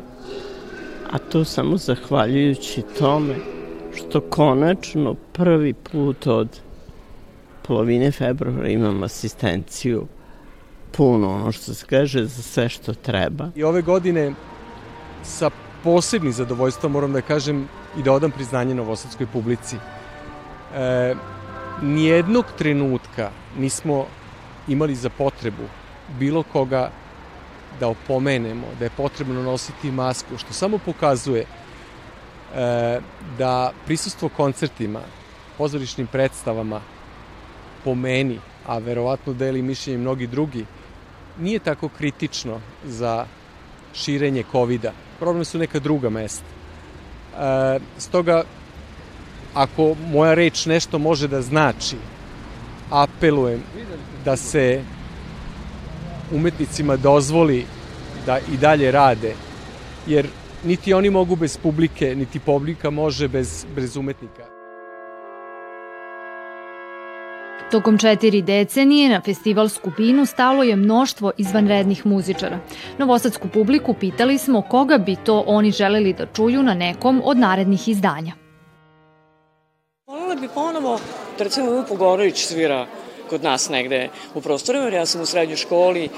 a 1.11 1.17
to 1.17 1.43
samo 1.43 1.77
zahvaljujući 1.77 2.83
tome 2.99 3.35
što 3.95 4.21
konačno 4.21 5.15
prvi 5.33 5.73
put 5.73 6.27
od 6.27 6.59
polovine 7.67 8.11
februara 8.11 8.69
imam 8.69 9.03
asistenciju 9.03 10.07
puno 10.91 11.29
ono 11.29 11.51
što 11.51 11.73
se 11.73 11.85
kaže 11.85 12.25
za 12.25 12.41
sve 12.41 12.69
što 12.69 12.93
treba. 12.93 13.49
I 13.55 13.63
ove 13.63 13.81
godine 13.81 14.33
sa 15.23 15.49
posebnim 15.83 16.33
zadovoljstvom 16.33 16.91
moram 16.91 17.13
da 17.13 17.21
kažem 17.21 17.67
i 17.99 18.03
da 18.03 18.13
odam 18.13 18.31
priznanje 18.31 18.75
novosadskoj 18.75 19.27
publici 19.33 19.75
e, 20.75 21.15
nijednog 21.81 22.45
trenutka 22.57 23.31
nismo 23.57 24.05
imali 24.67 24.95
za 24.95 25.09
potrebu 25.09 25.63
bilo 26.19 26.43
koga 26.43 26.91
da 27.79 27.88
opomenemo 27.88 28.67
da 28.79 28.86
je 28.86 28.91
potrebno 28.97 29.43
nositi 29.43 29.91
masku, 29.91 30.38
što 30.38 30.53
samo 30.53 30.77
pokazuje 30.77 31.41
e, 31.41 33.00
da 33.38 33.71
prisustvo 33.86 34.29
koncertima, 34.29 35.01
pozorišnim 35.57 36.07
predstavama, 36.07 36.81
po 37.83 37.95
meni, 37.95 38.39
a 38.65 38.77
verovatno 38.77 39.33
deli 39.33 39.62
mišljenje 39.62 39.97
mnogi 39.97 40.27
drugi, 40.27 40.65
nije 41.39 41.59
tako 41.59 41.89
kritično 41.89 42.62
za 42.86 43.25
širenje 43.93 44.43
covid 44.51 44.83
-a. 44.83 44.91
Problem 45.19 45.45
su 45.45 45.57
neka 45.57 45.79
druga 45.79 46.09
mesta. 46.09 46.45
E, 47.39 47.79
stoga 47.97 48.43
ako 49.57 49.95
moja 50.11 50.33
reč 50.33 50.65
nešto 50.65 50.99
može 50.99 51.27
da 51.27 51.41
znači, 51.41 51.95
apelujem 52.89 53.63
da 54.25 54.35
se 54.35 54.81
umetnicima 56.31 56.95
dozvoli 56.95 57.65
da 58.25 58.37
i 58.53 58.57
dalje 58.57 58.91
rade, 58.91 59.33
jer 60.07 60.27
niti 60.63 60.93
oni 60.93 61.09
mogu 61.09 61.35
bez 61.35 61.57
publike, 61.57 62.15
niti 62.15 62.39
publika 62.39 62.89
može 62.89 63.27
bez, 63.27 63.65
bez 63.75 63.97
umetnika. 63.97 64.45
Tokom 67.71 67.97
četiri 67.97 68.41
decenije 68.41 69.09
na 69.09 69.21
festival 69.21 69.69
Skupinu 69.69 70.25
stalo 70.25 70.63
je 70.63 70.75
mnoštvo 70.75 71.31
izvanrednih 71.37 72.05
muzičara. 72.05 72.59
Novosadsku 72.97 73.47
publiku 73.47 73.93
pitali 73.93 74.37
smo 74.37 74.61
koga 74.61 74.97
bi 74.97 75.15
to 75.15 75.43
oni 75.47 75.71
želeli 75.71 76.13
da 76.13 76.25
čuju 76.25 76.63
na 76.63 76.73
nekom 76.73 77.21
od 77.25 77.37
narednih 77.37 77.87
izdanja. 77.87 78.47
Volela 80.38 80.41
bi 80.41 80.53
ponovo 80.53 81.00
da 81.38 81.44
recimo 81.44 81.72
Vupo 81.72 81.96
Gorović 81.96 82.46
svira 82.46 82.86
kod 83.29 83.44
nas 83.44 83.70
negde 83.70 84.10
u 84.36 84.41
prostoru, 84.41 84.79
jer 84.79 84.94
ja 84.94 85.06
sam 85.06 85.22
u 85.22 85.25
srednjoj 85.25 85.58
školi, 85.58 86.10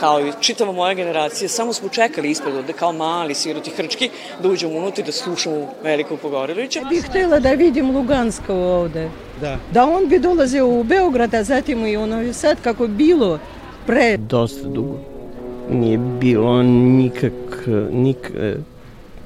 kao 0.00 0.20
i 0.20 0.32
čitava 0.40 0.72
moja 0.72 0.94
generacija, 0.94 1.48
samo 1.48 1.72
smo 1.72 1.88
čekali 1.88 2.30
ispred 2.30 2.56
ovde 2.56 2.72
kao 2.72 2.92
mali 2.92 3.34
siroti 3.34 3.70
hrčki 3.70 4.10
da 4.42 4.48
uđemo 4.48 4.78
unutra 4.78 5.04
da 5.04 5.12
slušamo 5.12 5.68
velikog 5.82 6.18
Pogorelića. 6.18 6.80
Bih 6.90 7.04
htela 7.04 7.40
da 7.40 7.50
vidim 7.52 7.96
Luganska 7.96 8.54
ovde. 8.54 9.10
Da. 9.40 9.56
Da 9.72 9.84
on 9.84 10.08
bi 10.08 10.18
dolazio 10.18 10.68
u 10.68 10.84
Beograd, 10.84 11.34
a 11.34 11.44
zatim 11.44 11.86
i 11.86 11.96
u 11.96 12.06
Novi 12.06 12.32
Sad, 12.32 12.56
kako 12.62 12.86
bilo 12.86 13.38
pre. 13.86 14.16
Dosta 14.16 14.68
dugo. 14.68 14.98
Nije 15.70 15.98
bilo 15.98 16.62
nikak, 16.62 17.66
nik, 17.92 18.32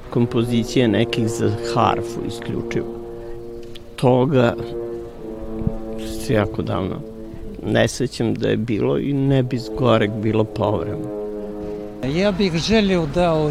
kompozicije 0.09 0.87
nekih 0.87 1.27
za 1.27 1.51
harfu 1.73 2.19
isključivo 2.27 3.02
toga 4.03 4.53
se 6.25 6.33
jako 6.33 6.61
davno 6.61 6.95
ne 7.65 7.87
sećam 7.87 8.33
da 8.33 8.49
je 8.49 8.57
bilo 8.57 8.99
i 8.99 9.13
ne 9.13 9.43
bi 9.43 9.57
zgorek 9.57 10.11
bilo 10.11 10.43
povremeno. 10.43 11.09
Ja 12.15 12.31
bih 12.31 12.53
želio 12.53 13.05
da 13.15 13.49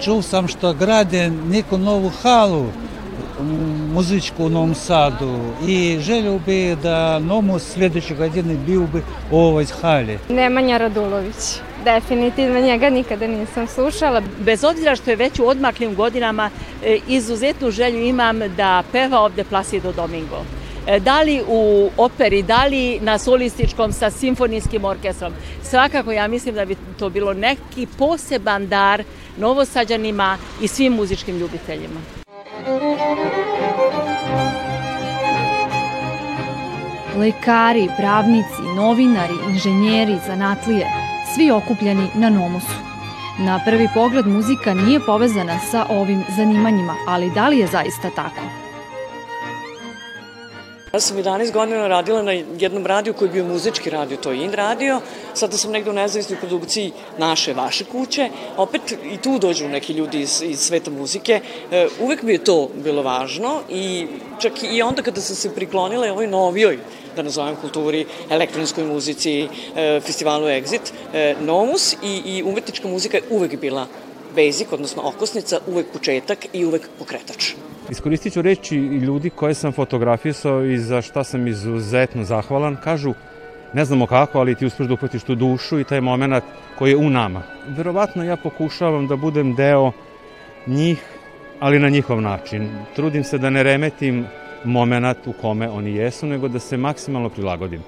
čuo 0.00 0.22
sam 0.22 0.48
što 0.48 0.72
grade 0.72 1.30
neku 1.30 1.78
novu 1.78 2.10
halu 2.22 2.64
muzičku 3.94 4.44
u 4.44 4.48
Novom 4.48 4.74
Sadu 4.74 5.38
i 5.68 5.98
želio 6.00 6.38
bi 6.46 6.76
da 6.82 7.18
Nomus 7.18 7.62
sledeće 7.62 8.14
godine 8.14 8.56
bio 8.66 8.80
bi 8.80 9.02
u 9.30 9.38
ovoj 9.38 9.66
hali. 9.80 10.18
Nemanja 10.28 10.78
Radulović. 10.78 11.60
Definitivno 11.84 12.60
njega 12.60 12.90
nikada 12.90 13.26
nisam 13.26 13.66
slušala. 13.66 14.22
Bez 14.40 14.64
obzira 14.64 14.96
što 14.96 15.10
je 15.10 15.16
već 15.16 15.38
u 15.38 15.46
odmaklim 15.46 15.94
godinama, 15.94 16.50
e, 16.84 16.98
izuzetnu 17.08 17.70
želju 17.70 18.04
imam 18.04 18.38
da 18.56 18.82
peva 18.92 19.20
ovde 19.20 19.44
Placido 19.44 19.92
Domingo. 19.92 20.44
E, 20.86 21.00
da 21.00 21.22
li 21.22 21.42
u 21.48 21.90
operi, 21.96 22.42
da 22.42 22.64
li 22.64 23.00
na 23.00 23.18
solističkom 23.18 23.92
sa 23.92 24.10
simfonijskim 24.10 24.84
orkestrom. 24.84 25.32
Svakako 25.62 26.12
ja 26.12 26.28
mislim 26.28 26.54
da 26.54 26.64
bi 26.64 26.76
to 26.98 27.10
bilo 27.10 27.32
neki 27.32 27.86
poseban 27.98 28.68
dar 28.68 29.02
novosađanima 29.36 30.38
i 30.60 30.68
svim 30.68 30.92
muzičkim 30.92 31.38
ljubiteljima. 31.38 32.00
Lekari, 37.16 37.88
pravnici, 37.98 38.62
novinari, 38.76 39.34
inženjeri, 39.50 40.18
zanatlije, 40.26 41.01
svi 41.34 41.50
okupljeni 41.50 42.08
na 42.14 42.30
Nomusu. 42.30 42.78
Na 43.38 43.60
prvi 43.64 43.88
pogled 43.94 44.26
muzika 44.26 44.74
nije 44.74 45.00
povezana 45.06 45.58
sa 45.58 45.86
ovim 45.88 46.24
zanimanjima, 46.36 46.94
ali 47.06 47.30
da 47.30 47.48
li 47.48 47.58
je 47.58 47.66
zaista 47.66 48.10
tako? 48.10 48.61
Ja 50.92 51.00
sam 51.00 51.16
11 51.16 51.52
godina 51.52 51.88
radila 51.88 52.22
na 52.22 52.32
jednom 52.32 52.86
radiju 52.86 53.14
koji 53.14 53.28
je 53.28 53.32
bio 53.32 53.44
muzički 53.44 53.90
radio, 53.90 54.16
to 54.16 54.32
je 54.32 54.44
In 54.44 54.52
radio. 54.52 55.00
Sada 55.34 55.56
sam 55.56 55.70
negde 55.72 55.90
u 55.90 55.92
nezavisnoj 55.92 56.38
produkciji 56.38 56.92
naše, 57.18 57.54
vaše 57.54 57.84
kuće. 57.84 58.28
Opet 58.56 58.92
i 59.12 59.16
tu 59.16 59.38
dođu 59.38 59.68
neki 59.68 59.92
ljudi 59.92 60.20
iz, 60.20 60.42
iz 60.42 60.58
sveta 60.60 60.90
muzike. 60.90 61.40
E, 61.70 61.88
uvek 62.00 62.22
mi 62.22 62.32
je 62.32 62.44
to 62.44 62.68
bilo 62.84 63.02
važno 63.02 63.60
i 63.70 64.06
čak 64.38 64.52
i 64.72 64.82
onda 64.82 65.02
kada 65.02 65.20
sam 65.20 65.36
se 65.36 65.54
priklonila 65.54 66.12
ovoj 66.12 66.26
novijoj 66.26 66.78
da 67.16 67.22
nazovem 67.22 67.56
kulturi, 67.56 68.06
elektronskoj 68.30 68.84
muzici, 68.84 69.48
e, 69.76 70.00
festivalu 70.00 70.46
Exit, 70.46 70.92
e, 71.14 71.34
Nomus 71.40 71.92
i, 72.02 72.22
i 72.24 72.42
umetnička 72.42 72.88
muzika 72.88 73.16
je 73.16 73.22
uvek 73.30 73.60
bila 73.60 73.86
basic, 74.36 74.68
odnosno 74.72 75.02
okosnica, 75.02 75.60
uvek 75.66 75.86
početak 75.92 76.46
i 76.52 76.64
uvek 76.64 76.88
pokretač. 76.98 77.54
Iskoristit 77.90 78.32
ću 78.32 78.42
reći 78.42 78.76
ljudi 78.76 79.30
koje 79.30 79.54
sam 79.54 79.72
fotografisao 79.72 80.64
i 80.64 80.78
za 80.78 81.02
šta 81.02 81.24
sam 81.24 81.46
izuzetno 81.46 82.24
zahvalan. 82.24 82.76
Kažu, 82.84 83.14
ne 83.72 83.84
znamo 83.84 84.06
kako, 84.06 84.38
ali 84.38 84.54
ti 84.54 84.66
uspeš 84.66 84.86
da 84.86 84.94
uhvatiš 84.94 85.22
tu 85.22 85.34
dušu 85.34 85.80
i 85.80 85.84
taj 85.84 86.00
moment 86.00 86.44
koji 86.78 86.90
je 86.90 86.96
u 86.96 87.10
nama. 87.10 87.42
Verovatno 87.68 88.24
ja 88.24 88.36
pokušavam 88.36 89.06
da 89.06 89.16
budem 89.16 89.54
deo 89.54 89.92
njih, 90.66 91.02
ali 91.60 91.78
na 91.78 91.88
njihov 91.88 92.20
način. 92.20 92.68
Trudim 92.96 93.24
se 93.24 93.38
da 93.38 93.50
ne 93.50 93.62
remetim 93.62 94.26
moment 94.64 95.26
u 95.26 95.32
kome 95.32 95.68
oni 95.68 95.94
jesu, 95.96 96.26
nego 96.26 96.48
da 96.48 96.58
se 96.58 96.76
maksimalno 96.76 97.28
prilagodim. 97.28 97.82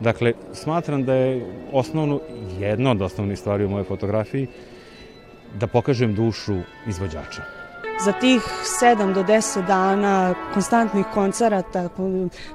Dakle, 0.00 0.32
smatram 0.52 1.04
da 1.04 1.14
je 1.14 1.46
osnovno, 1.72 2.20
jedna 2.58 2.90
od 2.90 3.02
osnovnih 3.02 3.38
stvari 3.38 3.64
u 3.64 3.68
mojoj 3.68 3.84
fotografiji, 3.84 4.46
da 5.60 5.66
pokažem 5.66 6.14
dušu 6.14 6.56
izvođača 6.88 7.57
za 8.04 8.12
tih 8.12 8.42
7 8.82 9.14
do 9.14 9.22
10 9.22 9.66
dana 9.66 10.34
konstantnih 10.54 11.06
koncerata, 11.14 11.88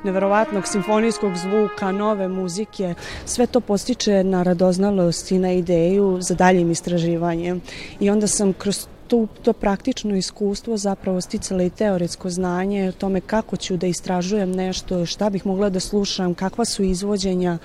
neverovatnog 0.03 0.67
simfonijskog 0.67 1.35
zvuka, 1.35 1.91
nove 1.91 2.27
muzike, 2.27 2.93
sve 3.25 3.47
to 3.47 3.59
postiče 3.59 4.23
na 4.23 4.43
radoznalost 4.43 5.31
i 5.31 5.39
na 5.39 5.51
ideju 5.51 6.17
za 6.21 6.35
daljim 6.35 6.71
istraživanjem. 6.71 7.61
I 7.99 8.09
onda 8.09 8.27
sam 8.27 8.53
kroz 8.53 8.87
to, 9.07 9.27
to 9.41 9.53
praktično 9.53 10.15
iskustvo 10.15 10.77
zapravo 10.77 11.21
sticala 11.21 11.63
i 11.63 11.69
teoretsko 11.69 12.29
znanje 12.29 12.89
o 12.89 12.91
tome 12.91 13.21
kako 13.21 13.57
ću 13.57 13.77
da 13.77 13.87
istražujem 13.87 14.51
nešto, 14.51 15.05
šta 15.05 15.29
bih 15.29 15.45
mogla 15.45 15.69
da 15.69 15.79
slušam, 15.79 16.33
kakva 16.33 16.65
su 16.65 16.83
izvođenja. 16.83 17.57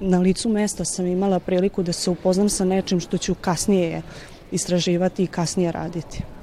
Na 0.00 0.18
licu 0.18 0.48
mesta 0.48 0.84
sam 0.84 1.06
imala 1.06 1.38
priliku 1.40 1.82
da 1.82 1.92
se 1.92 2.10
upoznam 2.10 2.48
sa 2.48 2.64
nečim 2.64 3.00
što 3.00 3.18
ću 3.18 3.34
kasnije 3.34 4.02
istraživati 4.50 5.24
i 5.24 5.26
kasnije 5.26 5.72
raditi. 5.72 6.35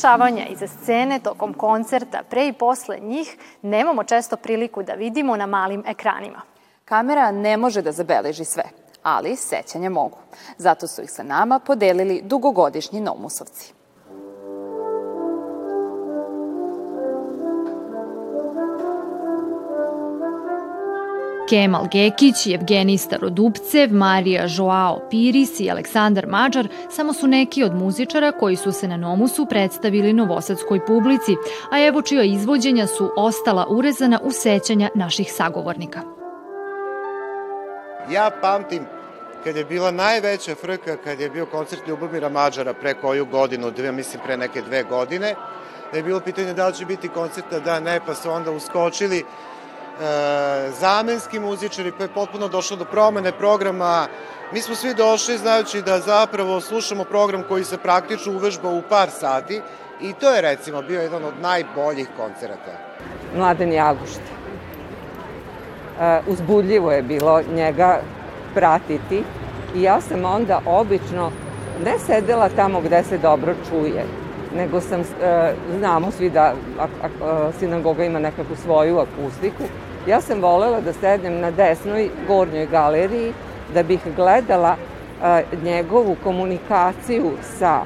Dešavanja 0.00 0.46
iza 0.46 0.66
scene 0.66 1.18
tokom 1.18 1.54
koncerta, 1.54 2.22
pre 2.30 2.46
i 2.48 2.52
posle 2.52 2.98
njih, 3.02 3.36
nemamo 3.62 4.04
često 4.04 4.36
priliku 4.36 4.82
da 4.82 4.92
vidimo 4.92 5.36
na 5.36 5.46
malim 5.46 5.82
ekranima. 5.86 6.40
Kamera 6.84 7.30
ne 7.30 7.56
može 7.56 7.82
da 7.82 7.92
zabeleži 7.92 8.44
sve, 8.44 8.64
ali 9.02 9.36
sećanje 9.36 9.88
mogu. 9.88 10.18
Zato 10.58 10.86
su 10.86 11.02
ih 11.02 11.10
sa 11.10 11.22
nama 11.22 11.58
podelili 11.58 12.22
dugogodišnji 12.24 13.00
nomusovci. 13.00 13.72
Kemal 21.50 21.86
Gekić, 21.92 22.46
Evgenij 22.46 22.98
Starodupcev, 22.98 23.92
Marija 23.92 24.46
Joao 24.56 25.00
Piris 25.10 25.60
i 25.60 25.70
Aleksandar 25.70 26.26
Mađar 26.26 26.68
samo 26.90 27.12
su 27.12 27.26
neki 27.26 27.64
od 27.64 27.74
muzičara 27.74 28.32
koji 28.32 28.56
su 28.56 28.72
se 28.72 28.88
na 28.88 28.96
Nomusu 28.96 29.46
predstavili 29.46 30.12
novosadskoj 30.12 30.86
publici, 30.86 31.36
a 31.72 31.80
evo 31.86 32.02
čija 32.02 32.22
izvođenja 32.22 32.86
su 32.86 33.12
ostala 33.16 33.66
urezana 33.68 34.20
u 34.22 34.30
sećanja 34.30 34.88
naših 34.94 35.32
sagovornika. 35.32 36.00
Ja 38.10 38.30
pamtim 38.40 38.84
kad 39.44 39.56
je 39.56 39.64
bila 39.64 39.90
najveća 39.90 40.54
frka, 40.54 40.96
kad 40.96 41.20
je 41.20 41.30
bio 41.30 41.46
koncert 41.46 41.88
Ljubomira 41.88 42.28
Mađara 42.28 42.74
pre 42.74 42.94
koju 42.94 43.26
godinu, 43.26 43.70
dve, 43.70 43.92
mislim 43.92 44.22
pre 44.24 44.36
neke 44.36 44.62
dve 44.62 44.82
godine, 44.82 45.34
da 45.92 45.96
je 45.96 46.02
bilo 46.02 46.20
pitanje 46.20 46.54
da 46.54 46.68
li 46.68 46.74
će 46.74 46.86
biti 46.86 47.08
koncerta, 47.08 47.60
da 47.60 47.80
ne, 47.80 48.00
pa 48.06 48.14
su 48.14 48.30
onda 48.30 48.50
uskočili 48.50 49.24
zamenski 50.80 51.40
muzičari, 51.40 51.92
pa 51.98 52.04
je 52.04 52.14
potpuno 52.14 52.48
došlo 52.48 52.76
do 52.76 52.84
promene 52.84 53.32
programa. 53.32 54.06
Mi 54.52 54.60
smo 54.60 54.74
svi 54.74 54.94
došli 54.94 55.38
znajući 55.38 55.82
da 55.82 55.98
zapravo 55.98 56.60
slušamo 56.60 57.04
program 57.04 57.42
koji 57.48 57.64
se 57.64 57.78
praktično 57.78 58.32
uvežba 58.32 58.70
u 58.70 58.82
par 58.88 59.10
sati 59.10 59.60
i 60.00 60.12
to 60.12 60.30
je 60.30 60.40
recimo 60.40 60.82
bio 60.82 61.02
jedan 61.02 61.24
od 61.24 61.34
najboljih 61.40 62.08
koncerata. 62.16 62.72
Mladen 63.36 63.72
Jagušt. 63.72 64.20
E, 66.00 66.20
uzbudljivo 66.26 66.92
je 66.92 67.02
bilo 67.02 67.42
njega 67.54 68.00
pratiti 68.54 69.22
i 69.74 69.82
ja 69.82 70.00
sam 70.00 70.24
onda 70.24 70.60
obično 70.66 71.30
ne 71.84 71.98
sedela 71.98 72.48
tamo 72.48 72.80
gde 72.80 73.02
se 73.02 73.18
dobro 73.18 73.54
čuje, 73.68 74.04
nego 74.56 74.80
sam, 74.80 75.00
e, 75.00 75.04
znamo 75.78 76.10
svi 76.10 76.30
da 76.30 76.54
sinagoga 77.58 78.04
ima 78.04 78.18
nekakvu 78.18 78.56
svoju 78.56 78.98
akustiku 78.98 79.64
Ja 80.06 80.20
sam 80.20 80.42
volela 80.42 80.80
da 80.80 80.92
sednem 80.92 81.40
na 81.40 81.50
desnoj 81.50 82.10
gornjoj 82.26 82.66
galeriji 82.66 83.32
da 83.74 83.82
bih 83.82 84.00
gledala 84.16 84.76
a, 85.22 85.42
njegovu 85.62 86.16
komunikaciju 86.24 87.30
sa, 87.58 87.80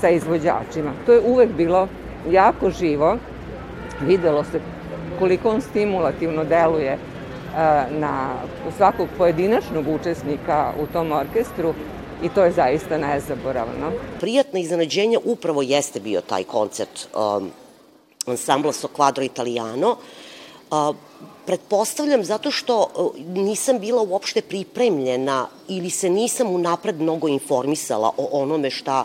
sa 0.00 0.08
izvođačima. 0.08 0.92
To 1.06 1.12
je 1.12 1.20
uvek 1.20 1.50
bilo 1.50 1.88
jako 2.30 2.70
živo. 2.70 3.16
Videlo 4.00 4.44
se 4.44 4.60
koliko 5.18 5.50
on 5.50 5.60
stimulativno 5.60 6.44
deluje 6.44 6.98
a, 7.56 7.84
na 7.90 8.28
svakog 8.76 9.08
pojedinačnog 9.18 9.88
učesnika 9.88 10.72
u 10.82 10.86
tom 10.86 11.12
orkestru 11.12 11.74
i 12.22 12.28
to 12.28 12.44
je 12.44 12.52
zaista 12.52 12.98
nezaboravno. 12.98 13.92
Prijatno 14.20 14.58
iznenađenje 14.58 15.18
upravo 15.24 15.62
jeste 15.62 16.00
bio 16.00 16.20
taj 16.20 16.44
koncert 16.44 17.08
um, 17.14 17.50
ansambla 18.26 18.72
Sokvadro 18.72 19.24
Italiano. 19.24 19.96
Uh, 20.70 20.96
Pretpostavljam 21.48 22.24
zato 22.24 22.50
što 22.50 22.82
e, 22.82 23.20
nisam 23.40 23.78
bila 23.78 24.02
uopšte 24.02 24.42
pripremljena 24.42 25.48
ili 25.68 25.90
se 25.90 26.10
nisam 26.10 26.50
unapred 26.54 27.00
mnogo 27.00 27.28
informisala 27.28 28.10
o 28.16 28.28
onome 28.32 28.70
šta 28.70 29.04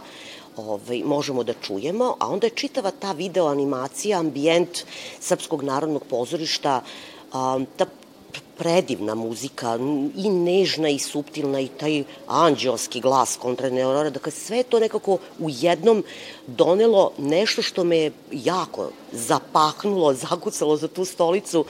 ovaj, 0.57 1.01
možemo 1.05 1.43
da 1.43 1.53
čujemo, 1.53 2.15
a 2.19 2.27
onda 2.27 2.47
je 2.47 2.55
čitava 2.55 2.91
ta 2.91 3.11
video 3.11 3.47
animacija, 3.47 4.19
ambijent 4.19 4.83
Srpskog 5.19 5.63
narodnog 5.63 6.03
pozorišta, 6.09 6.81
ta 7.77 7.85
predivna 8.57 9.15
muzika, 9.15 9.79
i 10.15 10.29
nežna 10.29 10.89
i 10.89 10.99
suptilna 10.99 11.59
i 11.59 11.67
taj 11.67 12.03
anđelski 12.27 12.99
glas 12.99 13.37
kontra 13.41 13.69
Neonora, 13.69 14.09
dakle 14.09 14.31
sve 14.31 14.63
to 14.63 14.79
nekako 14.79 15.17
u 15.39 15.49
jednom 15.49 16.03
donelo 16.47 17.11
nešto 17.17 17.61
što 17.61 17.83
me 17.83 18.11
jako 18.31 18.89
zapaknulo, 19.11 20.13
zakucalo 20.13 20.77
za 20.77 20.87
tu 20.87 21.05
stolicu 21.05 21.65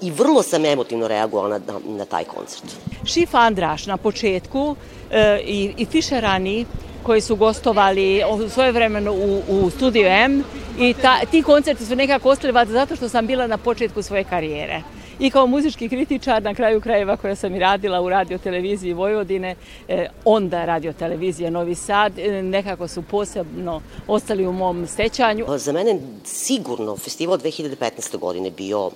i 0.00 0.10
vrlo 0.10 0.42
sam 0.42 0.64
emotivno 0.64 1.08
reagovala 1.08 1.58
na, 1.58 1.80
na 1.86 2.04
taj 2.04 2.24
koncert. 2.24 2.64
Šif 3.04 3.34
Andraš 3.34 3.86
na 3.86 3.96
početku 3.96 4.76
e, 5.10 5.40
i, 5.44 5.74
i 5.76 5.84
Fišerani 5.84 6.66
koji 7.02 7.20
su 7.20 7.36
gostovali 7.36 8.22
svoje 8.50 8.72
vremeno 8.72 9.12
u, 9.12 9.42
u 9.48 9.70
Studio 9.70 10.08
M 10.08 10.44
i 10.78 10.94
ta, 11.02 11.20
ti 11.30 11.42
koncerti 11.42 11.86
su 11.86 11.96
nekako 11.96 12.30
ostali 12.30 12.72
zato 12.72 12.96
što 12.96 13.08
sam 13.08 13.26
bila 13.26 13.46
na 13.46 13.58
početku 13.58 14.02
svoje 14.02 14.24
karijere 14.24 14.82
i 15.18 15.30
kao 15.30 15.46
muzički 15.46 15.88
kritičar 15.88 16.42
na 16.42 16.54
kraju 16.54 16.80
krajeva 16.80 17.16
koja 17.16 17.36
sam 17.36 17.54
i 17.54 17.58
radila 17.58 18.00
u 18.00 18.08
radioteleviziji 18.08 18.92
Vojvodine, 18.92 19.56
e, 19.88 20.06
onda 20.24 20.64
radiotelevizije 20.64 21.50
Novi 21.50 21.74
Sad, 21.74 22.18
e, 22.18 22.42
nekako 22.42 22.88
su 22.88 23.02
posebno 23.02 23.82
ostali 24.06 24.46
u 24.46 24.52
mom 24.52 24.86
sećanju. 24.86 25.46
Za 25.56 25.72
mene 25.72 25.98
sigurno 26.24 26.96
festival 26.96 27.38
2015. 27.38 28.18
godine 28.18 28.50
bio 28.50 28.90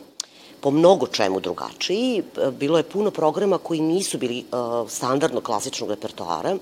po 0.67 0.71
mnogo 0.71 1.07
čemu 1.07 1.41
drugačiji. 1.41 2.23
Bilo 2.59 2.79
je 2.79 2.83
puno 2.83 3.11
programa 3.11 3.59
koji 3.59 3.81
nisu 3.81 4.19
bili 4.19 4.45
uh, 4.51 4.91
standardno 4.91 5.41
klasičnog 5.41 5.91
repertoara 5.91 6.57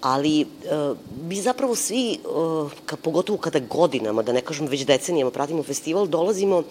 ali 0.00 0.42
uh, 0.44 0.96
mi 1.26 1.40
zapravo 1.42 1.74
svi, 1.74 2.18
uh, 2.24 2.70
ka, 2.86 2.96
pogotovo 2.96 3.38
kada 3.38 3.58
godinama, 3.58 4.22
da 4.22 4.32
ne 4.32 4.40
kažem 4.40 4.66
već 4.66 4.86
decenijama 4.86 5.30
pratimo 5.30 5.62
festival, 5.62 6.06
dolazimo 6.06 6.62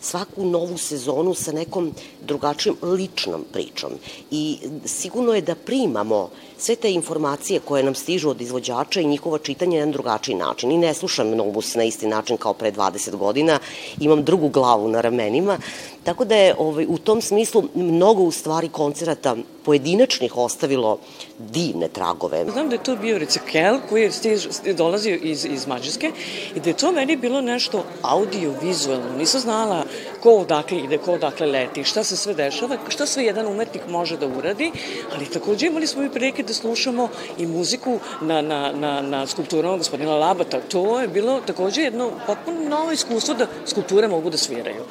svaku 0.00 0.46
novu 0.46 0.78
sezonu 0.78 1.34
sa 1.34 1.52
nekom 1.52 1.92
drugačijom 2.26 2.76
ličnom 2.82 3.44
pričom. 3.52 3.90
I 4.30 4.58
sigurno 4.84 5.34
je 5.34 5.40
da 5.40 5.54
primamo 5.54 6.30
sve 6.58 6.76
te 6.76 6.92
informacije 6.92 7.60
koje 7.60 7.82
nam 7.82 7.94
stižu 7.94 8.30
od 8.30 8.40
izvođača 8.40 9.00
i 9.00 9.06
njihova 9.06 9.38
čitanja 9.38 9.86
na 9.86 9.92
drugačiji 9.92 10.34
način. 10.34 10.72
I 10.72 10.78
ne 10.78 10.94
slušam 10.94 11.30
Novus 11.30 11.74
na 11.74 11.84
isti 11.84 12.06
način 12.06 12.36
kao 12.36 12.54
pre 12.54 12.72
20 12.72 13.16
godina, 13.16 13.58
imam 14.00 14.24
drugu 14.24 14.48
glavu 14.48 14.88
na 14.88 15.00
ramenima, 15.00 15.58
tako 16.04 16.24
da 16.24 16.36
je 16.36 16.54
ovaj, 16.58 16.86
u 16.88 16.98
tom 16.98 17.20
smislu 17.20 17.64
mnogo 17.74 18.22
u 18.22 18.30
stvari 18.30 18.68
koncerata 18.68 19.36
pojedinačnih 19.64 20.36
ostavilo 20.36 20.98
divne 21.38 21.88
tragove. 21.88 22.44
Znam 22.52 22.68
da 22.68 22.74
je 22.74 22.82
to 22.82 22.96
bio 22.96 23.18
recikel 23.18 23.78
koji 23.88 24.02
je 24.02 24.12
stiž, 24.12 24.46
dolazio 24.76 25.18
iz, 25.22 25.44
iz 25.44 25.66
Mađarske 25.66 26.12
i 26.56 26.60
da 26.60 26.70
je 26.70 26.76
to 26.76 26.92
meni 26.92 27.16
bilo 27.16 27.40
nešto 27.40 27.84
audio-vizualno. 28.02 29.16
Nisam 29.18 29.40
znala 29.40 29.84
ko 30.22 30.30
odakle 30.30 30.78
ide, 30.78 30.98
ko 30.98 31.12
odakle 31.12 31.46
leti, 31.46 31.84
šta 31.84 32.04
se 32.04 32.16
sve 32.16 32.34
dešava, 32.34 32.76
šta 32.88 33.06
sve 33.06 33.24
jedan 33.24 33.46
umetnik 33.46 33.82
može 33.88 34.16
da 34.16 34.26
uradi, 34.26 34.72
ali 35.14 35.26
takođe 35.26 35.66
imali 35.66 35.86
smo 35.86 36.02
i 36.02 36.10
prilike 36.10 36.42
da 36.42 36.54
slušamo 36.54 37.08
i 37.38 37.46
muziku 37.46 37.98
na, 38.20 38.42
na, 38.42 38.72
na, 38.72 39.00
na 39.02 39.26
skulpturama 39.26 39.76
gospodina 39.76 40.16
Labata. 40.16 40.60
To 40.68 41.00
je 41.00 41.08
bilo 41.08 41.40
takođe 41.46 41.82
jedno 41.82 42.10
potpuno 42.26 42.68
novo 42.68 42.92
iskustvo 42.92 43.34
da 43.34 43.46
skulpture 43.66 44.08
mogu 44.08 44.30
da 44.30 44.36
sviraju. 44.36 44.82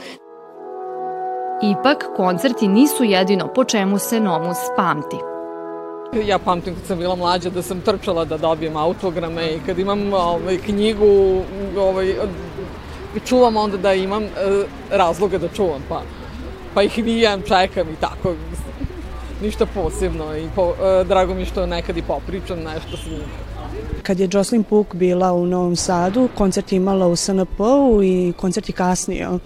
Ipak, 1.62 2.06
koncerti 2.16 2.68
nisu 2.68 3.04
jedino 3.04 3.54
po 3.54 3.64
čemu 3.64 4.00
se 4.00 4.20
Nomus 4.20 4.58
pamti. 4.76 5.18
Ja 6.26 6.40
pamtim 6.40 6.76
kad 6.76 6.86
sam 6.86 7.00
bila 7.00 7.16
mlađa 7.16 7.50
da 7.50 7.62
sam 7.62 7.82
trčala 7.82 8.26
da 8.26 8.38
dobijem 8.38 8.78
autograme 8.78 9.54
i 9.54 9.60
kad 9.66 9.80
imam 9.80 10.14
ovaj, 10.14 10.58
knjigu 10.58 11.42
ovaj, 11.78 12.16
čuvam 13.20 13.58
onda 13.58 13.78
da 13.78 13.94
imam 13.94 14.24
e, 14.24 14.28
razloga 14.92 15.38
da 15.38 15.48
čuvam, 15.48 15.82
pa, 15.90 16.02
pa 16.74 16.84
ih 16.84 16.98
vijem, 16.98 17.42
čekam 17.42 17.90
i 17.90 17.96
tako. 18.02 18.36
Ništa 19.42 19.66
posebno 19.66 20.38
i 20.38 20.48
po, 20.56 20.74
e, 20.84 21.04
drago 21.04 21.34
mi 21.34 21.46
što 21.46 21.66
nekad 21.66 21.98
i 21.98 22.02
popričam 22.02 22.60
nešto 22.60 22.98
s. 22.98 23.02
Kad 24.04 24.20
je 24.20 24.28
Jocelyn 24.28 24.64
Puk 24.64 24.96
bila 24.96 25.34
u 25.34 25.46
Novom 25.46 25.76
Sadu, 25.76 26.30
koncert 26.38 26.72
imala 26.72 27.08
u 27.08 27.16
SNP-u 27.16 28.04
i 28.04 28.34
koncert 28.38 28.70
je 28.70 28.74
kasnio 28.74 29.40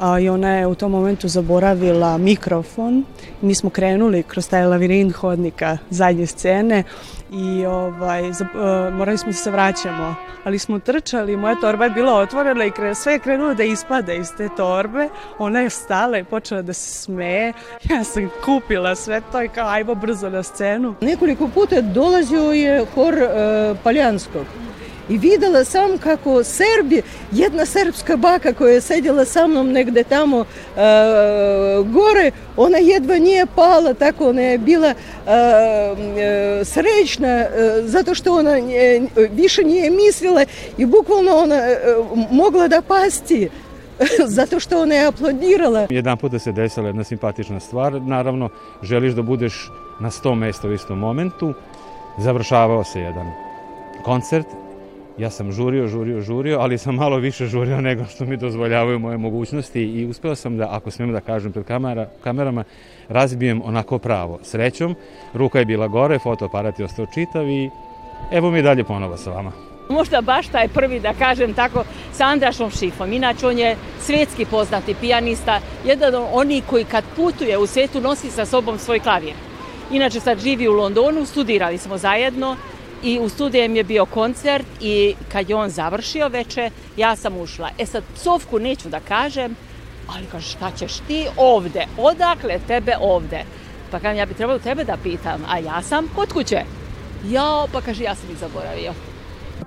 a, 0.00 0.18
i 0.20 0.28
ona 0.28 0.56
je 0.56 0.66
u 0.66 0.74
tom 0.74 0.92
momentu 0.92 1.28
zaboravila 1.28 2.18
mikrofon. 2.18 3.04
Mi 3.40 3.54
smo 3.54 3.70
krenuli 3.70 4.22
kroz 4.22 4.48
taj 4.48 4.66
lavirint 4.66 5.14
hodnika 5.14 5.78
zadnje 5.90 6.26
scene 6.26 6.84
i 7.32 7.66
ovaj, 7.66 8.32
za, 8.32 8.44
uh, 8.44 8.94
morali 8.94 9.18
smo 9.18 9.28
da 9.28 9.32
se 9.32 9.50
vraćamo, 9.50 10.14
ali 10.44 10.58
smo 10.58 10.78
trčali, 10.78 11.36
moja 11.36 11.54
torba 11.60 11.84
je 11.84 11.90
bila 11.90 12.14
otvorena 12.14 12.64
i 12.64 12.70
kre, 12.70 12.94
sve 12.94 13.12
je 13.12 13.18
krenulo 13.18 13.54
da 13.54 13.64
ispada 13.64 14.12
iz 14.12 14.28
te 14.36 14.48
torbe, 14.56 15.08
ona 15.38 15.60
je 15.60 15.70
stala 15.70 16.18
i 16.18 16.24
počela 16.24 16.62
da 16.62 16.72
se 16.72 16.90
smeje, 16.90 17.52
ja 17.90 18.04
sam 18.04 18.30
kupila 18.44 18.94
sve 18.94 19.22
to 19.32 19.42
i 19.42 19.48
kao 19.48 19.68
ajmo 19.68 19.94
brzo 19.94 20.30
na 20.30 20.42
scenu. 20.42 20.94
Nekoliko 21.00 21.48
puta 21.48 21.80
dolazio 21.80 22.52
je 22.52 22.84
hor 22.94 23.14
uh, 23.14 23.78
Paljanskog 23.82 24.46
i 25.10 25.18
videla 25.18 25.64
sam 25.64 25.98
kako 25.98 26.44
Serbi, 26.44 27.02
jedna 27.32 27.66
srpska 27.66 28.16
baka 28.16 28.52
koja 28.52 28.74
je 28.74 28.80
sedjela 28.80 29.24
sa 29.24 29.46
mnom 29.46 29.72
negde 29.72 30.04
tamo 30.04 30.38
uh, 30.38 30.46
gore, 31.86 32.30
ona 32.56 32.78
jedva 32.78 33.18
nije 33.18 33.46
pala, 33.46 33.94
tako 33.94 34.28
ona 34.28 34.42
je 34.42 34.58
bila 34.58 34.94
uh, 34.94 35.32
srećna 36.64 37.46
uh, 37.46 37.88
zato 37.88 38.14
što 38.14 38.38
ona 38.38 38.50
uh, 38.50 39.24
više 39.32 39.62
nije 39.64 39.90
mislila 39.90 40.44
i 40.78 40.86
bukvalno 40.86 41.36
ona 41.36 41.56
uh, 41.56 42.18
mogla 42.30 42.68
da 42.68 42.82
pasti 42.82 43.48
zato 44.38 44.60
što 44.60 44.82
ona 44.82 44.94
je 44.94 45.06
aplaudirala. 45.06 45.86
Jedan 45.90 46.18
put 46.18 46.32
da 46.32 46.38
se 46.38 46.52
desila 46.52 46.86
jedna 46.86 47.04
simpatična 47.04 47.60
stvar, 47.60 48.02
naravno 48.02 48.48
želiš 48.82 49.12
da 49.12 49.22
budeš 49.22 49.70
na 50.00 50.10
100 50.10 50.34
mesta 50.34 50.68
u 50.68 50.72
istom 50.72 50.98
momentu, 50.98 51.54
završavao 52.18 52.84
se 52.84 53.00
jedan 53.00 53.26
koncert 54.04 54.46
Ja 55.18 55.30
sam 55.30 55.52
žurio, 55.52 55.86
žurio, 55.88 56.20
žurio, 56.20 56.58
ali 56.60 56.78
sam 56.78 56.94
malo 56.94 57.16
više 57.16 57.46
žurio 57.46 57.80
nego 57.80 58.04
što 58.04 58.24
mi 58.24 58.36
dozvoljavaju 58.36 58.98
moje 58.98 59.16
mogućnosti 59.18 59.82
i 59.82 60.06
uspeo 60.06 60.34
sam 60.34 60.56
da, 60.56 60.68
ako 60.70 60.90
smijem 60.90 61.12
da 61.12 61.20
kažem 61.20 61.52
pred 61.52 61.64
kamera, 61.64 62.08
kamerama, 62.24 62.64
razbijem 63.08 63.62
onako 63.64 63.98
pravo. 63.98 64.38
Srećom, 64.42 64.94
ruka 65.34 65.58
je 65.58 65.64
bila 65.64 65.88
gore, 65.88 66.18
fotoaparat 66.18 66.78
je 66.78 66.84
ostao 66.84 67.06
čitav 67.14 67.48
i 67.48 67.70
evo 68.30 68.50
mi 68.50 68.62
dalje 68.62 68.84
ponovo 68.84 69.16
sa 69.16 69.30
vama. 69.30 69.52
Možda 69.88 70.20
baš 70.20 70.46
taj 70.46 70.68
prvi, 70.68 71.00
da 71.00 71.12
kažem 71.14 71.54
tako, 71.54 71.84
sa 72.12 72.24
Andrašom 72.24 72.70
Šifom. 72.70 73.12
Inače, 73.12 73.46
on 73.46 73.58
je 73.58 73.76
svetski 74.00 74.44
poznati 74.44 74.94
pijanista, 75.00 75.60
jedan 75.84 76.14
od 76.14 76.26
onih 76.32 76.64
koji 76.66 76.84
kad 76.84 77.04
putuje 77.16 77.58
u 77.58 77.66
svetu 77.66 78.00
nosi 78.00 78.30
sa 78.30 78.46
sobom 78.46 78.78
svoj 78.78 79.00
klavir. 79.00 79.34
Inače, 79.90 80.20
sad 80.20 80.38
živi 80.38 80.68
u 80.68 80.72
Londonu, 80.72 81.26
studirali 81.26 81.78
smo 81.78 81.98
zajedno 81.98 82.56
i 83.02 83.18
u 83.18 83.28
studijem 83.28 83.76
je 83.76 83.84
bio 83.84 84.06
koncert 84.06 84.66
i 84.80 85.14
kad 85.32 85.50
je 85.50 85.56
on 85.56 85.70
završio 85.70 86.28
veče, 86.28 86.70
ja 86.96 87.16
sam 87.16 87.36
ušla. 87.36 87.70
E 87.78 87.86
sad, 87.86 88.04
psovku 88.14 88.58
neću 88.58 88.88
da 88.88 89.00
kažem, 89.00 89.56
ali 90.08 90.26
kaže, 90.32 90.50
šta 90.50 90.70
ćeš 90.70 90.98
ti 90.98 91.26
ovde? 91.36 91.86
Odakle 91.98 92.58
tebe 92.66 92.96
ovde? 93.00 93.44
Pa 93.90 93.98
kažem, 93.98 94.18
ja 94.18 94.26
bi 94.26 94.34
trebalo 94.34 94.58
tebe 94.58 94.84
da 94.84 94.96
pitam, 95.02 95.44
a 95.48 95.58
ja 95.58 95.82
sam 95.82 96.08
kod 96.16 96.32
kuće. 96.32 96.62
Ja, 97.28 97.64
pa 97.72 97.80
kaže, 97.80 98.04
ja 98.04 98.14
sam 98.14 98.30
ih 98.30 98.38
zaboravio. 98.38 98.92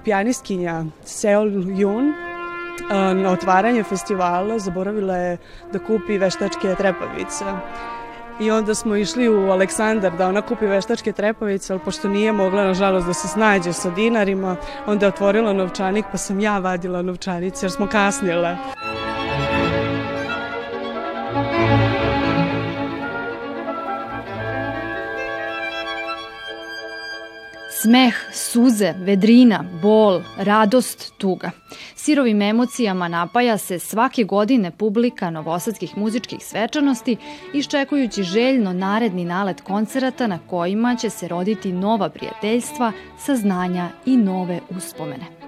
Pijanistkinja 0.03 0.83
Seol 1.05 1.47
Yun 1.49 2.13
na 3.13 3.31
otvaranje 3.31 3.83
festivala 3.83 4.59
zaboravila 4.59 5.17
je 5.17 5.37
da 5.73 5.79
kupi 5.79 6.17
veštačke 6.17 6.75
trepavice 6.75 7.45
i 8.39 8.51
onda 8.51 8.75
smo 8.75 8.95
išli 8.95 9.29
u 9.29 9.51
Aleksandar 9.51 10.17
da 10.17 10.27
ona 10.27 10.41
kupi 10.41 10.65
veštačke 10.65 11.11
trepavice, 11.11 11.73
ali 11.73 11.81
pošto 11.85 12.07
nije 12.07 12.31
mogla, 12.31 12.63
nažalost, 12.63 13.07
da 13.07 13.13
se 13.13 13.27
snađe 13.27 13.73
sa 13.73 13.89
dinarima, 13.89 14.55
onda 14.87 15.05
je 15.05 15.09
otvorila 15.09 15.53
novčanik, 15.53 16.05
pa 16.11 16.17
sam 16.17 16.39
ja 16.39 16.59
vadila 16.59 17.01
novčanice 17.01 17.65
jer 17.65 17.71
smo 17.71 17.87
kasnile. 17.87 18.57
Smeh, 27.83 28.15
suze, 28.31 28.93
vedrina, 28.97 29.65
bol, 29.81 30.21
radost, 30.37 31.13
tuga. 31.17 31.51
Sirovim 31.95 32.41
emocijama 32.41 33.07
napaja 33.07 33.57
se 33.57 33.79
svake 33.79 34.23
godine 34.23 34.71
publika 34.71 35.29
novosadskih 35.29 35.97
muzičkih 35.97 36.39
svečanosti, 36.41 37.17
iščekujući 37.53 38.23
željno 38.23 38.73
naredni 38.73 39.25
nalet 39.25 39.61
koncerata 39.61 40.27
na 40.27 40.39
kojima 40.47 40.95
će 40.95 41.09
se 41.09 41.27
roditi 41.27 41.71
nova 41.71 42.09
prijateljstva, 42.09 42.91
saznanja 43.19 43.89
i 44.05 44.17
nove 44.17 44.59
uspomene. 44.69 45.42